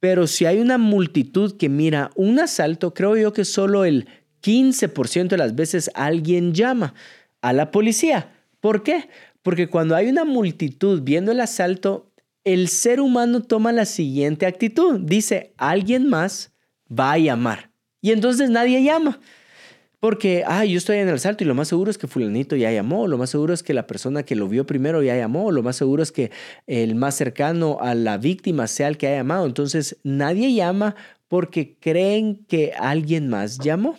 Pero 0.01 0.27
si 0.27 0.45
hay 0.45 0.59
una 0.59 0.77
multitud 0.77 1.57
que 1.57 1.71
mira 1.71 2.11
un 2.15 2.39
asalto, 2.39 2.93
creo 2.93 3.17
yo 3.17 3.33
que 3.33 3.47
solo 3.47 3.87
el 3.87 4.07
15% 4.43 5.29
de 5.29 5.39
las 5.39 5.55
veces 5.55 5.91
alguien 5.95 6.53
llama 6.53 6.93
a 7.41 7.55
la 7.55 7.71
policía. 7.71 8.31
¿Por 8.61 8.83
qué? 8.83 9.09
Porque 9.43 9.69
cuando 9.69 9.97
hay 9.97 10.11
una 10.11 10.27
multitud 10.27 11.01
viendo 11.03 11.33
el 11.33 11.41
asalto, 11.41 12.13
el 12.45 12.69
ser 12.69 13.01
humano 13.01 13.41
toma 13.41 13.73
la 13.73 13.87
siguiente 13.87 14.45
actitud. 14.45 15.01
Dice, 15.01 15.55
alguien 15.57 16.07
más 16.07 16.54
va 16.91 17.13
a 17.13 17.19
llamar. 17.19 17.71
Y 18.01 18.13
entonces 18.13 18.51
nadie 18.51 18.83
llama. 18.83 19.21
Porque, 20.01 20.45
ah, 20.47 20.67
yo 20.67 20.77
estoy 20.77 20.99
en 20.99 21.09
el 21.09 21.15
asalto 21.15 21.45
y 21.45 21.47
lo 21.47 21.55
más 21.55 21.69
seguro 21.69 21.91
es 21.91 21.97
que 21.97 22.07
fulanito 22.07 22.57
ya 22.57 22.71
llamó, 22.71 23.09
lo 23.09 23.17
más 23.17 23.31
seguro 23.31 23.55
es 23.55 23.63
que 23.63 23.73
la 23.73 23.87
persona 23.87 24.23
que 24.23 24.37
lo 24.37 24.49
vio 24.49 24.67
primero 24.67 25.03
ya 25.03 25.17
llamó, 25.17 25.51
lo 25.51 25.63
más 25.63 25.77
seguro 25.77 26.03
es 26.03 26.13
que 26.13 26.31
el 26.67 26.95
más 26.95 27.15
cercano 27.15 27.79
a 27.81 27.95
la 27.95 28.19
víctima 28.19 28.67
sea 28.67 28.89
el 28.89 28.99
que 28.99 29.09
ha 29.09 29.17
llamado. 29.17 29.47
Entonces, 29.47 29.97
nadie 30.03 30.53
llama 30.53 30.95
porque 31.29 31.79
creen 31.81 32.45
que 32.47 32.75
alguien 32.79 33.29
más 33.29 33.59
llamó. 33.59 33.99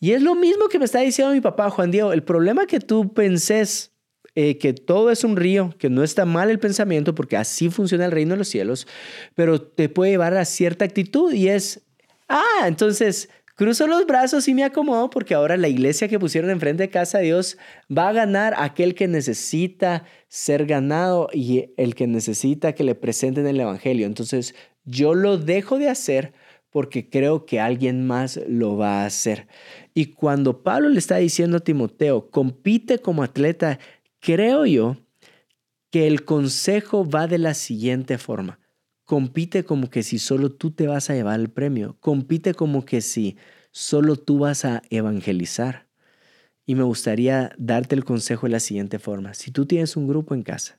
Y 0.00 0.12
es 0.12 0.20
lo 0.20 0.34
mismo 0.34 0.68
que 0.68 0.78
me 0.78 0.84
está 0.84 1.00
diciendo 1.00 1.32
mi 1.32 1.40
papá, 1.40 1.70
Juan 1.70 1.90
Diego. 1.90 2.12
El 2.12 2.22
problema 2.22 2.66
que 2.66 2.78
tú 2.78 3.14
penses 3.14 3.92
eh, 4.34 4.58
que 4.58 4.72
todo 4.72 5.10
es 5.10 5.24
un 5.24 5.36
río, 5.36 5.74
que 5.78 5.90
no 5.90 6.04
está 6.04 6.24
mal 6.24 6.50
el 6.50 6.60
pensamiento, 6.60 7.14
porque 7.14 7.36
así 7.36 7.70
funciona 7.70 8.04
el 8.04 8.12
reino 8.12 8.34
de 8.34 8.38
los 8.38 8.48
cielos, 8.48 8.86
pero 9.34 9.60
te 9.60 9.88
puede 9.88 10.12
llevar 10.12 10.36
a 10.36 10.44
cierta 10.44 10.84
actitud 10.84 11.32
y 11.32 11.48
es, 11.48 11.82
entonces 12.66 13.28
Cruzo 13.58 13.88
los 13.88 14.06
brazos 14.06 14.46
y 14.46 14.54
me 14.54 14.62
acomodo 14.62 15.10
porque 15.10 15.34
ahora 15.34 15.56
la 15.56 15.66
iglesia 15.66 16.06
que 16.06 16.20
pusieron 16.20 16.48
enfrente 16.48 16.84
de 16.84 16.90
casa 16.90 17.18
de 17.18 17.24
Dios 17.24 17.58
va 17.90 18.08
a 18.08 18.12
ganar 18.12 18.54
aquel 18.56 18.94
que 18.94 19.08
necesita 19.08 20.04
ser 20.28 20.64
ganado 20.64 21.28
y 21.32 21.72
el 21.76 21.96
que 21.96 22.06
necesita 22.06 22.72
que 22.72 22.84
le 22.84 22.94
presenten 22.94 23.48
el 23.48 23.58
Evangelio. 23.58 24.06
Entonces 24.06 24.54
yo 24.84 25.12
lo 25.12 25.38
dejo 25.38 25.80
de 25.80 25.88
hacer 25.88 26.34
porque 26.70 27.10
creo 27.10 27.46
que 27.46 27.58
alguien 27.58 28.06
más 28.06 28.38
lo 28.46 28.76
va 28.76 29.02
a 29.02 29.06
hacer. 29.06 29.48
Y 29.92 30.12
cuando 30.12 30.62
Pablo 30.62 30.88
le 30.88 31.00
está 31.00 31.16
diciendo 31.16 31.56
a 31.56 31.64
Timoteo, 31.64 32.30
compite 32.30 33.00
como 33.00 33.24
atleta, 33.24 33.80
creo 34.20 34.66
yo 34.66 34.98
que 35.90 36.06
el 36.06 36.24
consejo 36.24 37.10
va 37.10 37.26
de 37.26 37.38
la 37.38 37.54
siguiente 37.54 38.18
forma. 38.18 38.60
Compite 39.08 39.64
como 39.64 39.88
que 39.88 40.02
si 40.02 40.18
solo 40.18 40.52
tú 40.52 40.70
te 40.70 40.86
vas 40.86 41.08
a 41.08 41.14
llevar 41.14 41.40
el 41.40 41.48
premio. 41.48 41.96
Compite 41.98 42.52
como 42.52 42.84
que 42.84 43.00
si 43.00 43.38
solo 43.70 44.16
tú 44.16 44.40
vas 44.40 44.66
a 44.66 44.82
evangelizar. 44.90 45.88
Y 46.66 46.74
me 46.74 46.82
gustaría 46.82 47.50
darte 47.56 47.94
el 47.94 48.04
consejo 48.04 48.46
de 48.46 48.50
la 48.50 48.60
siguiente 48.60 48.98
forma. 48.98 49.32
Si 49.32 49.50
tú 49.50 49.64
tienes 49.64 49.96
un 49.96 50.08
grupo 50.08 50.34
en 50.34 50.42
casa, 50.42 50.78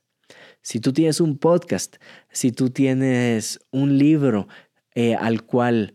si 0.62 0.78
tú 0.78 0.92
tienes 0.92 1.20
un 1.20 1.38
podcast, 1.38 1.96
si 2.30 2.52
tú 2.52 2.70
tienes 2.70 3.58
un 3.72 3.98
libro 3.98 4.46
eh, 4.94 5.16
al 5.16 5.42
cual 5.44 5.94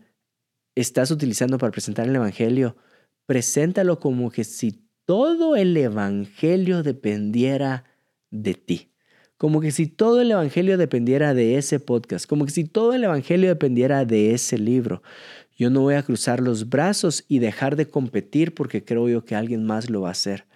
estás 0.74 1.10
utilizando 1.10 1.56
para 1.56 1.72
presentar 1.72 2.06
el 2.06 2.16
Evangelio, 2.16 2.76
preséntalo 3.24 3.98
como 3.98 4.30
que 4.30 4.44
si 4.44 4.86
todo 5.06 5.56
el 5.56 5.74
Evangelio 5.74 6.82
dependiera 6.82 7.84
de 8.30 8.52
ti. 8.52 8.92
Como 9.36 9.60
que 9.60 9.70
si 9.70 9.86
todo 9.86 10.20
el 10.22 10.30
Evangelio 10.30 10.78
dependiera 10.78 11.34
de 11.34 11.58
ese 11.58 11.78
podcast, 11.78 12.26
como 12.26 12.46
que 12.46 12.52
si 12.52 12.64
todo 12.64 12.94
el 12.94 13.04
Evangelio 13.04 13.48
dependiera 13.48 14.04
de 14.04 14.32
ese 14.32 14.58
libro. 14.58 15.02
Yo 15.56 15.70
no 15.70 15.80
voy 15.80 15.94
a 15.94 16.02
cruzar 16.02 16.40
los 16.40 16.68
brazos 16.68 17.24
y 17.28 17.38
dejar 17.38 17.76
de 17.76 17.88
competir 17.88 18.54
porque 18.54 18.84
creo 18.84 19.08
yo 19.08 19.24
que 19.24 19.34
alguien 19.34 19.64
más 19.64 19.88
lo 19.90 20.02
va 20.02 20.08
a 20.08 20.12
hacer. 20.12 20.46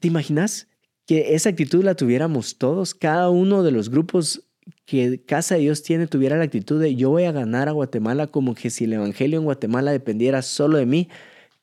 ¿Te 0.00 0.08
imaginas 0.08 0.68
que 1.06 1.34
esa 1.34 1.50
actitud 1.50 1.84
la 1.84 1.94
tuviéramos 1.94 2.56
todos? 2.58 2.94
Cada 2.94 3.28
uno 3.30 3.62
de 3.62 3.70
los 3.70 3.90
grupos 3.90 4.42
que 4.86 5.22
Casa 5.24 5.54
de 5.54 5.62
Dios 5.62 5.82
tiene 5.82 6.06
tuviera 6.06 6.36
la 6.36 6.44
actitud 6.44 6.80
de 6.80 6.94
yo 6.94 7.10
voy 7.10 7.24
a 7.24 7.32
ganar 7.32 7.68
a 7.68 7.72
Guatemala 7.72 8.26
como 8.26 8.54
que 8.54 8.70
si 8.70 8.84
el 8.84 8.94
Evangelio 8.94 9.38
en 9.38 9.44
Guatemala 9.44 9.92
dependiera 9.92 10.42
solo 10.42 10.78
de 10.78 10.86
mí. 10.86 11.08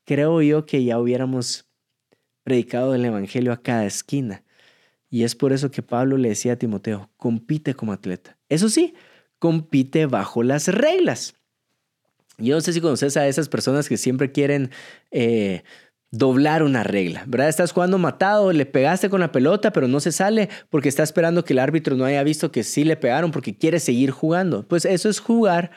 Creo 0.06 0.42
yo 0.42 0.66
que 0.66 0.84
ya 0.84 1.00
hubiéramos 1.00 1.66
predicado 2.44 2.96
el 2.96 3.06
Evangelio 3.06 3.52
a 3.52 3.62
cada 3.62 3.86
esquina. 3.86 4.44
Y 5.12 5.26
es 5.26 5.36
por 5.36 5.52
eso 5.52 5.70
que 5.70 5.84
Pablo 5.84 6.18
le 6.18 6.30
decía 6.30 6.54
a 6.54 6.56
Timoteo, 6.56 7.12
compite 7.18 7.76
como 7.76 7.92
atleta. 7.92 8.38
Eso 8.48 8.70
sí, 8.70 8.96
compite 9.40 10.06
bajo 10.06 10.42
las 10.42 10.70
reglas. 10.70 11.36
Yo 12.38 12.56
no 12.56 12.62
sé 12.62 12.72
si 12.72 12.80
conoces 12.80 13.18
a 13.18 13.28
esas 13.28 13.50
personas 13.50 13.90
que 13.90 13.98
siempre 13.98 14.32
quieren 14.32 14.72
eh, 15.12 15.64
doblar 16.12 16.64
una 16.64 16.84
regla, 16.84 17.26
¿verdad? 17.28 17.50
Estás 17.50 17.74
jugando 17.74 17.98
matado, 17.98 18.54
le 18.54 18.66
pegaste 18.66 19.10
con 19.10 19.20
la 19.20 19.34
pelota, 19.34 19.74
pero 19.74 19.90
no 19.90 20.00
se 20.00 20.14
sale 20.14 20.50
porque 20.70 20.88
está 20.88 21.04
esperando 21.04 21.44
que 21.44 21.52
el 21.54 21.60
árbitro 21.60 21.98
no 21.98 22.06
haya 22.06 22.24
visto 22.24 22.52
que 22.52 22.64
sí 22.64 22.86
le 22.86 22.96
pegaron 22.96 23.32
porque 23.32 23.58
quiere 23.58 23.82
seguir 23.82 24.12
jugando. 24.12 24.66
Pues 24.66 24.86
eso 24.86 25.10
es 25.10 25.20
jugar 25.20 25.72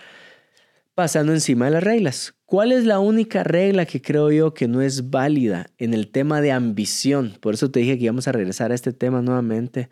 pasando 0.94 1.33
encima 1.33 1.64
de 1.64 1.73
las 1.73 1.83
reglas. 1.83 2.34
¿Cuál 2.46 2.72
es 2.72 2.85
la 2.85 2.98
única 2.98 3.42
regla 3.42 3.87
que 3.87 4.02
creo 4.02 4.30
yo 4.30 4.52
que 4.52 4.68
no 4.68 4.83
es 4.83 5.09
válida 5.11 5.70
en 5.78 5.94
el 5.94 6.09
tema 6.09 6.42
de 6.42 6.52
ambición? 6.52 7.38
Por 7.40 7.54
eso 7.54 7.70
te 7.70 7.80
dije 7.80 7.96
que 7.96 8.04
íbamos 8.04 8.28
a 8.28 8.33
regresar 8.33 8.70
a 8.70 8.74
este 8.74 8.92
tema 8.92 9.22
nuevamente. 9.22 9.88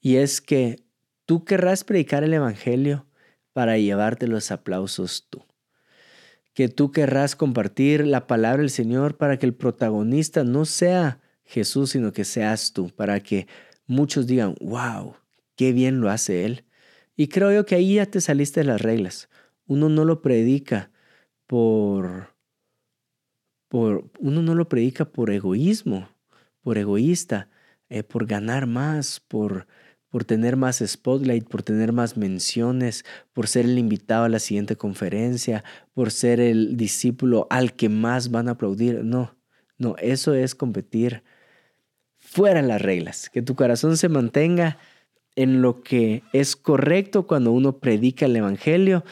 Y 0.00 0.16
es 0.16 0.40
que 0.40 0.84
tú 1.26 1.44
querrás 1.44 1.82
predicar 1.82 2.22
el 2.22 2.32
Evangelio 2.32 3.06
para 3.52 3.78
llevarte 3.78 4.28
los 4.28 4.52
aplausos 4.52 5.26
tú. 5.28 5.44
Que 6.54 6.68
tú 6.68 6.92
querrás 6.92 7.34
compartir 7.34 8.06
la 8.06 8.28
palabra 8.28 8.62
del 8.62 8.70
Señor 8.70 9.16
para 9.16 9.36
que 9.40 9.46
el 9.46 9.54
protagonista 9.54 10.44
no 10.44 10.66
sea 10.66 11.20
Jesús, 11.44 11.90
sino 11.90 12.12
que 12.12 12.24
seas 12.24 12.72
tú, 12.72 12.90
para 12.90 13.20
que 13.20 13.48
muchos 13.86 14.28
digan, 14.28 14.54
wow, 14.60 15.16
qué 15.56 15.72
bien 15.72 16.00
lo 16.00 16.10
hace 16.10 16.44
Él. 16.44 16.64
Y 17.16 17.26
creo 17.26 17.52
yo 17.52 17.66
que 17.66 17.74
ahí 17.74 17.94
ya 17.94 18.06
te 18.06 18.20
saliste 18.20 18.60
de 18.60 18.66
las 18.66 18.80
reglas. 18.80 19.28
Uno 19.66 19.88
no 19.88 20.04
lo 20.04 20.22
predica 20.22 20.92
por, 21.48 22.34
por 23.68 24.08
uno 24.20 24.42
no 24.42 24.54
lo 24.54 24.68
predica 24.68 25.06
por 25.06 25.30
egoísmo, 25.30 26.08
por 26.60 26.78
egoísta, 26.78 27.48
eh, 27.88 28.04
por 28.04 28.26
ganar 28.26 28.66
más, 28.66 29.18
por, 29.18 29.66
por 30.10 30.24
tener 30.24 30.56
más 30.56 30.82
spotlight, 30.86 31.48
por 31.48 31.62
tener 31.62 31.92
más 31.92 32.16
menciones, 32.18 33.04
por 33.32 33.48
ser 33.48 33.64
el 33.64 33.78
invitado 33.78 34.24
a 34.24 34.28
la 34.28 34.38
siguiente 34.38 34.76
conferencia, 34.76 35.64
por 35.94 36.10
ser 36.10 36.38
el 36.38 36.76
discípulo 36.76 37.46
al 37.50 37.74
que 37.74 37.88
más 37.88 38.30
van 38.30 38.48
a 38.48 38.52
aplaudir. 38.52 39.02
No, 39.02 39.34
no, 39.78 39.96
eso 39.96 40.34
es 40.34 40.54
competir 40.54 41.24
fuera 42.18 42.60
las 42.60 42.82
reglas, 42.82 43.30
que 43.30 43.40
tu 43.40 43.54
corazón 43.54 43.96
se 43.96 44.10
mantenga 44.10 44.76
en 45.38 45.62
lo 45.62 45.82
que 45.82 46.24
es 46.32 46.56
correcto 46.56 47.28
cuando 47.28 47.52
uno 47.52 47.78
predica 47.78 48.26
el 48.26 48.34
Evangelio. 48.34 49.04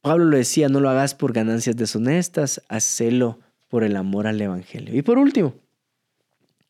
Pablo 0.00 0.24
lo 0.24 0.36
decía, 0.36 0.68
no 0.68 0.80
lo 0.80 0.90
hagas 0.90 1.14
por 1.14 1.32
ganancias 1.32 1.76
deshonestas, 1.76 2.60
hacelo 2.68 3.38
por 3.68 3.84
el 3.84 3.94
amor 3.94 4.26
al 4.26 4.40
Evangelio. 4.40 4.92
Y 4.92 5.02
por 5.02 5.18
último, 5.18 5.54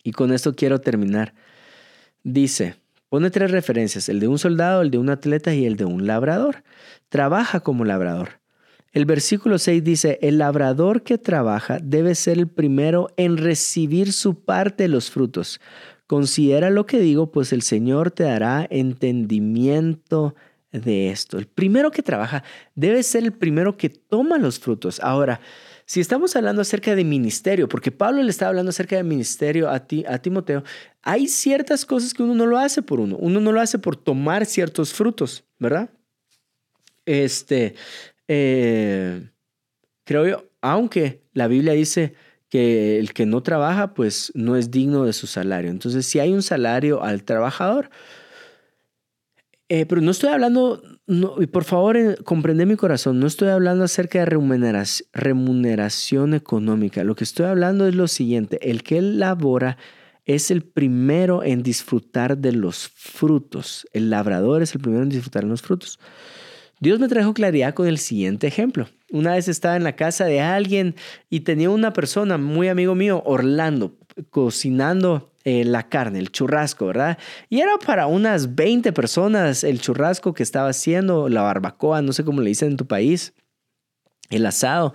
y 0.03 0.12
con 0.12 0.31
esto 0.31 0.55
quiero 0.55 0.79
terminar, 0.79 1.33
dice, 2.23 2.77
pone 3.09 3.31
tres 3.31 3.51
referencias, 3.51 4.11
el 4.11 4.20
de 4.20 4.29
un 4.29 4.38
soldado, 4.38 4.83
el 4.83 4.90
de 4.90 4.99
un 4.99 5.09
atleta 5.09 5.55
y 5.55 5.64
el 5.64 5.77
de 5.77 5.87
un 5.87 6.07
labrador. 6.07 6.62
Trabaja 7.09 7.61
como 7.61 7.87
labrador. 7.87 8.40
El 8.92 9.07
versículo 9.07 9.59
6 9.59 9.83
dice, 9.83 10.18
el 10.20 10.37
labrador 10.37 11.03
que 11.03 11.16
trabaja 11.16 11.79
debe 11.81 12.14
ser 12.14 12.37
el 12.37 12.49
primero 12.49 13.09
en 13.16 13.38
recibir 13.38 14.12
su 14.12 14.35
parte 14.35 14.83
de 14.83 14.88
los 14.88 15.11
frutos. 15.11 15.61
Considera 16.11 16.70
lo 16.70 16.87
que 16.87 16.99
digo, 16.99 17.31
pues 17.31 17.53
el 17.53 17.62
Señor 17.62 18.11
te 18.11 18.25
dará 18.25 18.66
entendimiento 18.68 20.35
de 20.73 21.11
esto. 21.11 21.38
El 21.38 21.46
primero 21.46 21.92
que 21.92 22.03
trabaja 22.03 22.42
debe 22.75 23.05
ser 23.05 23.23
el 23.23 23.33
primero 23.33 23.77
que 23.77 23.90
toma 23.90 24.37
los 24.37 24.59
frutos. 24.59 24.99
Ahora, 25.05 25.40
si 25.85 26.01
estamos 26.01 26.35
hablando 26.35 26.62
acerca 26.62 26.96
de 26.96 27.05
ministerio, 27.05 27.68
porque 27.68 27.92
Pablo 27.92 28.25
le 28.25 28.31
estaba 28.31 28.49
hablando 28.49 28.70
acerca 28.70 28.96
de 28.96 29.05
ministerio 29.05 29.70
a, 29.70 29.87
ti, 29.87 30.05
a 30.09 30.18
Timoteo, 30.18 30.64
hay 31.01 31.29
ciertas 31.29 31.87
cosas 31.87 32.12
que 32.12 32.25
uno 32.25 32.35
no 32.35 32.46
lo 32.46 32.59
hace 32.59 32.83
por 32.83 32.99
uno. 32.99 33.16
Uno 33.16 33.38
no 33.38 33.53
lo 33.53 33.61
hace 33.61 33.79
por 33.79 33.94
tomar 33.94 34.46
ciertos 34.46 34.92
frutos, 34.92 35.44
¿verdad? 35.61 35.90
Este, 37.07 37.77
eh, 38.27 39.31
creo 40.03 40.27
yo, 40.27 40.44
aunque 40.61 41.23
la 41.35 41.46
Biblia 41.46 41.75
dice, 41.75 42.14
que 42.50 42.98
el 42.98 43.14
que 43.14 43.24
no 43.24 43.42
trabaja 43.42 43.94
pues 43.94 44.32
no 44.34 44.56
es 44.56 44.70
digno 44.70 45.04
de 45.04 45.12
su 45.12 45.26
salario. 45.26 45.70
Entonces 45.70 46.04
si 46.06 46.18
hay 46.18 46.32
un 46.32 46.42
salario 46.42 47.02
al 47.02 47.24
trabajador, 47.24 47.90
eh, 49.72 49.86
pero 49.86 50.00
no 50.00 50.10
estoy 50.10 50.30
hablando, 50.30 50.82
y 51.38 51.46
por 51.46 51.62
favor 51.62 51.96
eh, 51.96 52.16
comprende 52.24 52.66
mi 52.66 52.74
corazón, 52.74 53.20
no 53.20 53.28
estoy 53.28 53.50
hablando 53.50 53.84
acerca 53.84 54.18
de 54.18 54.26
remuneración, 54.26 55.08
remuneración 55.12 56.34
económica. 56.34 57.04
Lo 57.04 57.14
que 57.14 57.22
estoy 57.22 57.46
hablando 57.46 57.86
es 57.86 57.94
lo 57.94 58.08
siguiente, 58.08 58.58
el 58.68 58.82
que 58.82 59.00
labora 59.00 59.78
es 60.24 60.50
el 60.50 60.62
primero 60.62 61.44
en 61.44 61.62
disfrutar 61.62 62.36
de 62.36 62.50
los 62.50 62.88
frutos. 62.88 63.86
El 63.92 64.10
labrador 64.10 64.62
es 64.62 64.74
el 64.74 64.80
primero 64.80 65.04
en 65.04 65.08
disfrutar 65.08 65.44
de 65.44 65.50
los 65.50 65.62
frutos. 65.62 66.00
Dios 66.80 66.98
me 66.98 67.08
trajo 67.08 67.32
claridad 67.32 67.74
con 67.74 67.86
el 67.86 67.98
siguiente 67.98 68.48
ejemplo. 68.48 68.88
Una 69.11 69.35
vez 69.35 69.49
estaba 69.49 69.77
en 69.77 69.85
la 69.85 69.96
casa 69.96 70.25
de 70.25 70.40
alguien 70.40 70.94
y 71.29 71.40
tenía 71.40 71.70
una 71.70 71.92
persona, 71.92 72.38
muy 72.38 72.68
amigo 72.68 72.94
mío, 72.94 73.23
Orlando, 73.25 73.96
cocinando 74.31 75.33
eh, 75.44 75.64
la 75.64 75.88
carne, 75.88 76.18
el 76.18 76.31
churrasco, 76.31 76.87
¿verdad? 76.87 77.18
Y 77.49 77.61
era 77.61 77.79
para 77.79 78.07
unas 78.07 78.55
20 78.55 78.92
personas 78.92 79.64
el 79.64 79.81
churrasco 79.81 80.35
que 80.35 80.42
estaba 80.42 80.68
haciendo, 80.68 81.29
la 81.29 81.42
barbacoa, 81.42 82.03
no 82.03 82.12
sé 82.12 82.25
cómo 82.25 82.40
le 82.40 82.51
dicen 82.51 82.70
en 82.70 82.77
tu 82.77 82.87
país 82.87 83.33
el 84.31 84.46
asado. 84.46 84.92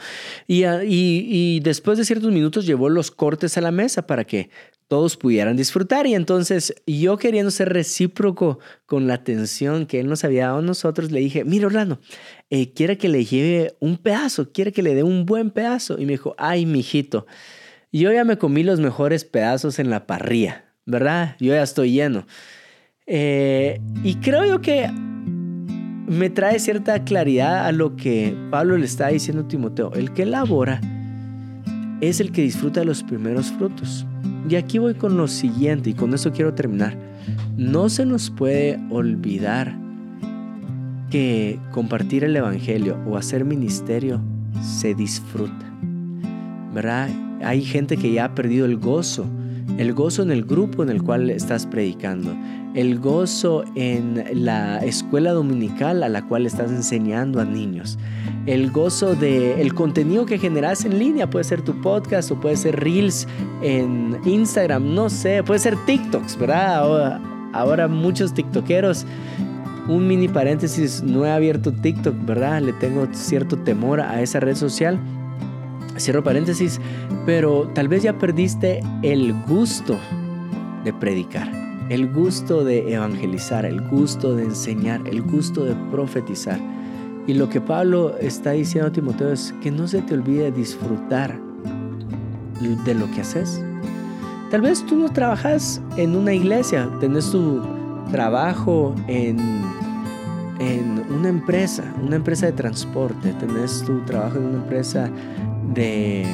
Ah, 0.65 0.83
y, 0.83 1.25
y, 1.27 1.59
después 1.59 1.97
de 1.97 2.05
ciertos 2.05 2.31
minutos 2.31 2.65
llevó 2.65 2.89
los 2.89 3.11
cortes 3.11 3.57
a 3.57 3.61
la 3.61 3.71
mesa 3.71 4.07
para 4.07 4.23
que 4.23 4.49
todos 4.87 5.17
pudieran 5.17 5.55
disfrutar. 5.55 6.07
Y 6.07 6.15
entonces 6.15 6.73
yo 6.85 7.17
queriendo 7.17 7.51
ser 7.51 7.69
recíproco 7.69 8.59
con 8.85 9.07
la 9.07 9.15
atención 9.15 9.85
que 9.85 9.99
él 9.99 10.07
nos 10.07 10.23
había 10.23 10.47
dado 10.47 10.59
a 10.59 10.61
nosotros, 10.61 11.11
le 11.11 11.19
dije, 11.19 11.43
mira 11.43 11.67
Orlando, 11.67 11.99
eh, 12.49 12.73
quiere 12.73 12.97
que 12.97 13.09
le 13.09 13.25
lleve 13.25 13.75
un 13.79 13.97
pedazo, 13.97 14.51
quiere 14.51 14.71
que 14.71 14.83
le 14.83 14.95
dé 14.95 15.03
un 15.03 15.25
buen 15.25 15.51
pedazo. 15.51 15.99
Y 15.99 16.05
me 16.05 16.13
dijo, 16.13 16.35
ay, 16.37 16.65
mijito, 16.65 17.25
yo 17.91 18.11
ya 18.11 18.23
me 18.23 18.37
comí 18.37 18.63
los 18.63 18.79
mejores 18.79 19.25
pedazos 19.25 19.79
en 19.79 19.89
la 19.89 20.05
parrilla, 20.05 20.65
¿verdad? 20.85 21.35
Yo 21.39 21.53
ya 21.53 21.63
estoy 21.63 21.91
lleno. 21.91 22.27
Eh, 23.07 23.79
y 24.03 24.15
creo 24.15 24.45
yo 24.45 24.61
que 24.61 24.89
me 26.07 26.29
trae 26.29 26.59
cierta 26.59 27.03
claridad 27.03 27.65
a 27.65 27.71
lo 27.71 27.95
que 27.95 28.35
Pablo 28.51 28.77
le 28.77 28.85
está 28.85 29.07
diciendo 29.07 29.43
a 29.43 29.47
Timoteo. 29.47 29.93
El 29.93 30.13
que 30.13 30.25
labora 30.25 30.81
es 32.01 32.19
el 32.19 32.31
que 32.31 32.41
disfruta 32.41 32.81
de 32.81 32.85
los 32.85 33.03
primeros 33.03 33.51
frutos. 33.51 34.05
Y 34.49 34.55
aquí 34.55 34.77
voy 34.77 34.93
con 34.93 35.17
lo 35.17 35.27
siguiente 35.27 35.89
y 35.89 35.93
con 35.93 36.13
eso 36.13 36.31
quiero 36.31 36.53
terminar. 36.53 36.95
No 37.57 37.89
se 37.89 38.05
nos 38.05 38.29
puede 38.29 38.79
olvidar 38.89 39.75
que 41.09 41.59
compartir 41.71 42.23
el 42.23 42.35
Evangelio 42.35 42.97
o 43.07 43.17
hacer 43.17 43.45
ministerio 43.45 44.21
se 44.61 44.93
disfruta. 44.93 45.65
¿Verdad? 46.73 47.09
Hay 47.43 47.63
gente 47.63 47.97
que 47.97 48.11
ya 48.11 48.25
ha 48.25 48.35
perdido 48.35 48.65
el 48.65 48.77
gozo, 48.77 49.25
el 49.77 49.93
gozo 49.93 50.23
en 50.23 50.31
el 50.31 50.43
grupo 50.43 50.83
en 50.83 50.89
el 50.89 51.01
cual 51.01 51.29
estás 51.29 51.65
predicando, 51.65 52.35
el 52.75 52.99
gozo 52.99 53.63
en 53.75 54.23
la 54.45 54.79
escuela 54.79 55.31
dominical 55.31 56.03
a 56.03 56.09
la 56.09 56.27
cual 56.27 56.45
estás 56.45 56.69
enseñando 56.71 57.39
a 57.39 57.45
niños, 57.45 57.97
el 58.45 58.69
gozo 58.69 59.15
de 59.15 59.61
el 59.61 59.73
contenido 59.73 60.25
que 60.25 60.37
generas 60.37 60.83
en 60.85 60.99
línea, 60.99 61.29
puede 61.29 61.45
ser 61.45 61.61
tu 61.61 61.81
podcast 61.81 62.29
o 62.31 62.39
puede 62.39 62.57
ser 62.57 62.79
reels 62.79 63.27
en 63.61 64.19
Instagram, 64.25 64.93
no 64.93 65.09
sé, 65.09 65.41
puede 65.41 65.59
ser 65.59 65.77
TikToks, 65.85 66.37
¿verdad? 66.37 67.21
Ahora, 67.53 67.87
muchos 67.87 68.33
tiktokeros 68.33 69.05
un 69.87 70.07
mini 70.07 70.27
paréntesis, 70.27 71.01
no 71.03 71.25
he 71.25 71.31
abierto 71.31 71.71
TikTok, 71.71 72.13
¿verdad? 72.25 72.61
Le 72.61 72.73
tengo 72.73 73.07
cierto 73.11 73.57
temor 73.57 74.01
a 74.01 74.21
esa 74.21 74.39
red 74.39 74.55
social. 74.55 74.99
Cierro 75.97 76.23
paréntesis, 76.23 76.81
pero 77.25 77.69
tal 77.73 77.87
vez 77.87 78.03
ya 78.03 78.17
perdiste 78.17 78.81
el 79.01 79.33
gusto 79.47 79.97
de 80.83 80.91
predicar 80.91 81.64
el 81.89 82.11
gusto 82.11 82.63
de 82.63 82.93
evangelizar, 82.93 83.65
el 83.65 83.81
gusto 83.81 84.35
de 84.35 84.43
enseñar, 84.43 85.01
el 85.07 85.21
gusto 85.21 85.65
de 85.65 85.75
profetizar. 85.91 86.59
Y 87.27 87.33
lo 87.33 87.49
que 87.49 87.61
Pablo 87.61 88.15
está 88.19 88.51
diciendo 88.51 88.89
a 88.89 88.91
Timoteo 88.91 89.31
es 89.31 89.53
que 89.61 89.71
no 89.71 89.87
se 89.87 90.01
te 90.01 90.13
olvide 90.13 90.51
disfrutar 90.51 91.39
de 92.85 92.93
lo 92.95 93.09
que 93.11 93.21
haces. 93.21 93.63
Tal 94.51 94.61
vez 94.61 94.85
tú 94.85 94.95
no 94.95 95.11
trabajas 95.11 95.81
en 95.97 96.15
una 96.15 96.33
iglesia, 96.33 96.89
tenés 96.99 97.29
tu 97.31 97.61
trabajo 98.11 98.95
en, 99.07 99.37
en 100.59 101.03
una 101.11 101.29
empresa, 101.29 101.83
una 102.01 102.15
empresa 102.15 102.45
de 102.45 102.51
transporte, 102.53 103.33
tenés 103.33 103.83
tu 103.83 103.99
trabajo 104.05 104.37
en 104.37 104.45
una 104.45 104.57
empresa 104.57 105.09
de, 105.73 106.25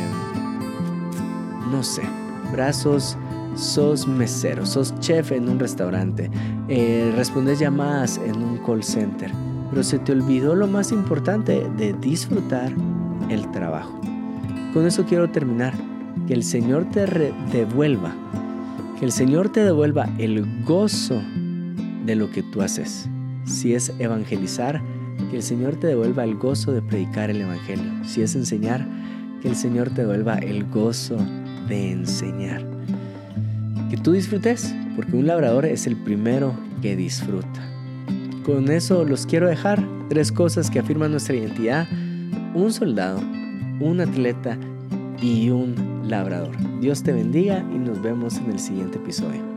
no 1.72 1.82
sé, 1.84 2.04
brazos 2.52 3.18
sos 3.56 4.08
mesero, 4.08 4.66
sos 4.66 4.98
chef 5.00 5.32
en 5.32 5.50
un 5.50 5.60
restaurante, 5.60 6.30
eh, 6.68 7.12
respondes 7.16 7.60
llamadas 7.60 8.20
en 8.26 8.42
un 8.42 8.58
call 8.60 8.84
center, 8.84 9.32
pero 9.70 9.84
se 9.84 10.00
te 10.00 10.12
olvidó 10.12 10.56
lo 10.56 10.68
más 10.68 10.92
importante 10.92 11.68
de 11.78 11.94
disfrutar 11.94 12.72
el 13.30 13.50
trabajo. 13.52 14.00
Con 14.74 14.86
eso 14.86 15.06
quiero 15.06 15.30
terminar. 15.30 15.74
Que 16.28 16.34
el 16.34 16.44
Señor 16.44 16.86
te 16.92 17.06
devuelva, 17.52 18.14
que 19.00 19.06
el 19.06 19.12
Señor 19.12 19.50
te 19.50 19.64
devuelva 19.64 20.08
el 20.18 20.46
gozo 20.64 21.22
de 22.06 22.16
lo 22.16 22.30
que 22.30 22.44
tú 22.44 22.62
haces. 22.62 23.10
Si 23.46 23.74
es 23.74 23.92
evangelizar, 23.98 24.82
que 25.30 25.38
el 25.38 25.44
Señor 25.44 25.78
te 25.78 25.88
devuelva 25.88 26.24
el 26.24 26.36
gozo 26.36 26.74
de 26.74 26.82
predicar 26.82 27.30
el 27.30 27.42
Evangelio. 27.42 27.92
Si 28.06 28.22
es 28.22 28.36
enseñar, 28.36 28.86
que 29.42 29.50
el 29.50 29.56
Señor 29.56 29.90
te 29.90 30.02
devuelva 30.02 30.36
el 30.36 30.70
gozo 30.70 31.18
de 31.68 31.92
enseñar 31.92 32.71
que 33.92 33.98
tú 33.98 34.14
disfrutes, 34.14 34.74
porque 34.96 35.18
un 35.18 35.28
labrador 35.28 35.66
es 35.66 35.86
el 35.86 35.98
primero 35.98 36.54
que 36.82 36.96
disfruta. 36.96 37.62
Con 38.46 38.72
eso 38.72 39.04
los 39.04 39.26
quiero 39.26 39.50
dejar 39.50 39.86
tres 40.08 40.32
cosas 40.32 40.72
que 40.72 40.80
afirman 40.80 41.12
nuestra 41.12 41.36
identidad. 41.36 41.90
Un 42.56 42.72
soldado, 42.72 43.20
un 43.82 44.00
atleta 44.00 44.58
y 45.22 45.50
un 45.50 46.06
labrador. 46.08 46.56
Dios 46.80 47.04
te 47.04 47.12
bendiga 47.12 47.66
y 47.76 47.80
nos 47.80 48.02
vemos 48.02 48.38
en 48.38 48.52
el 48.52 48.60
siguiente 48.60 48.98
episodio. 48.98 49.51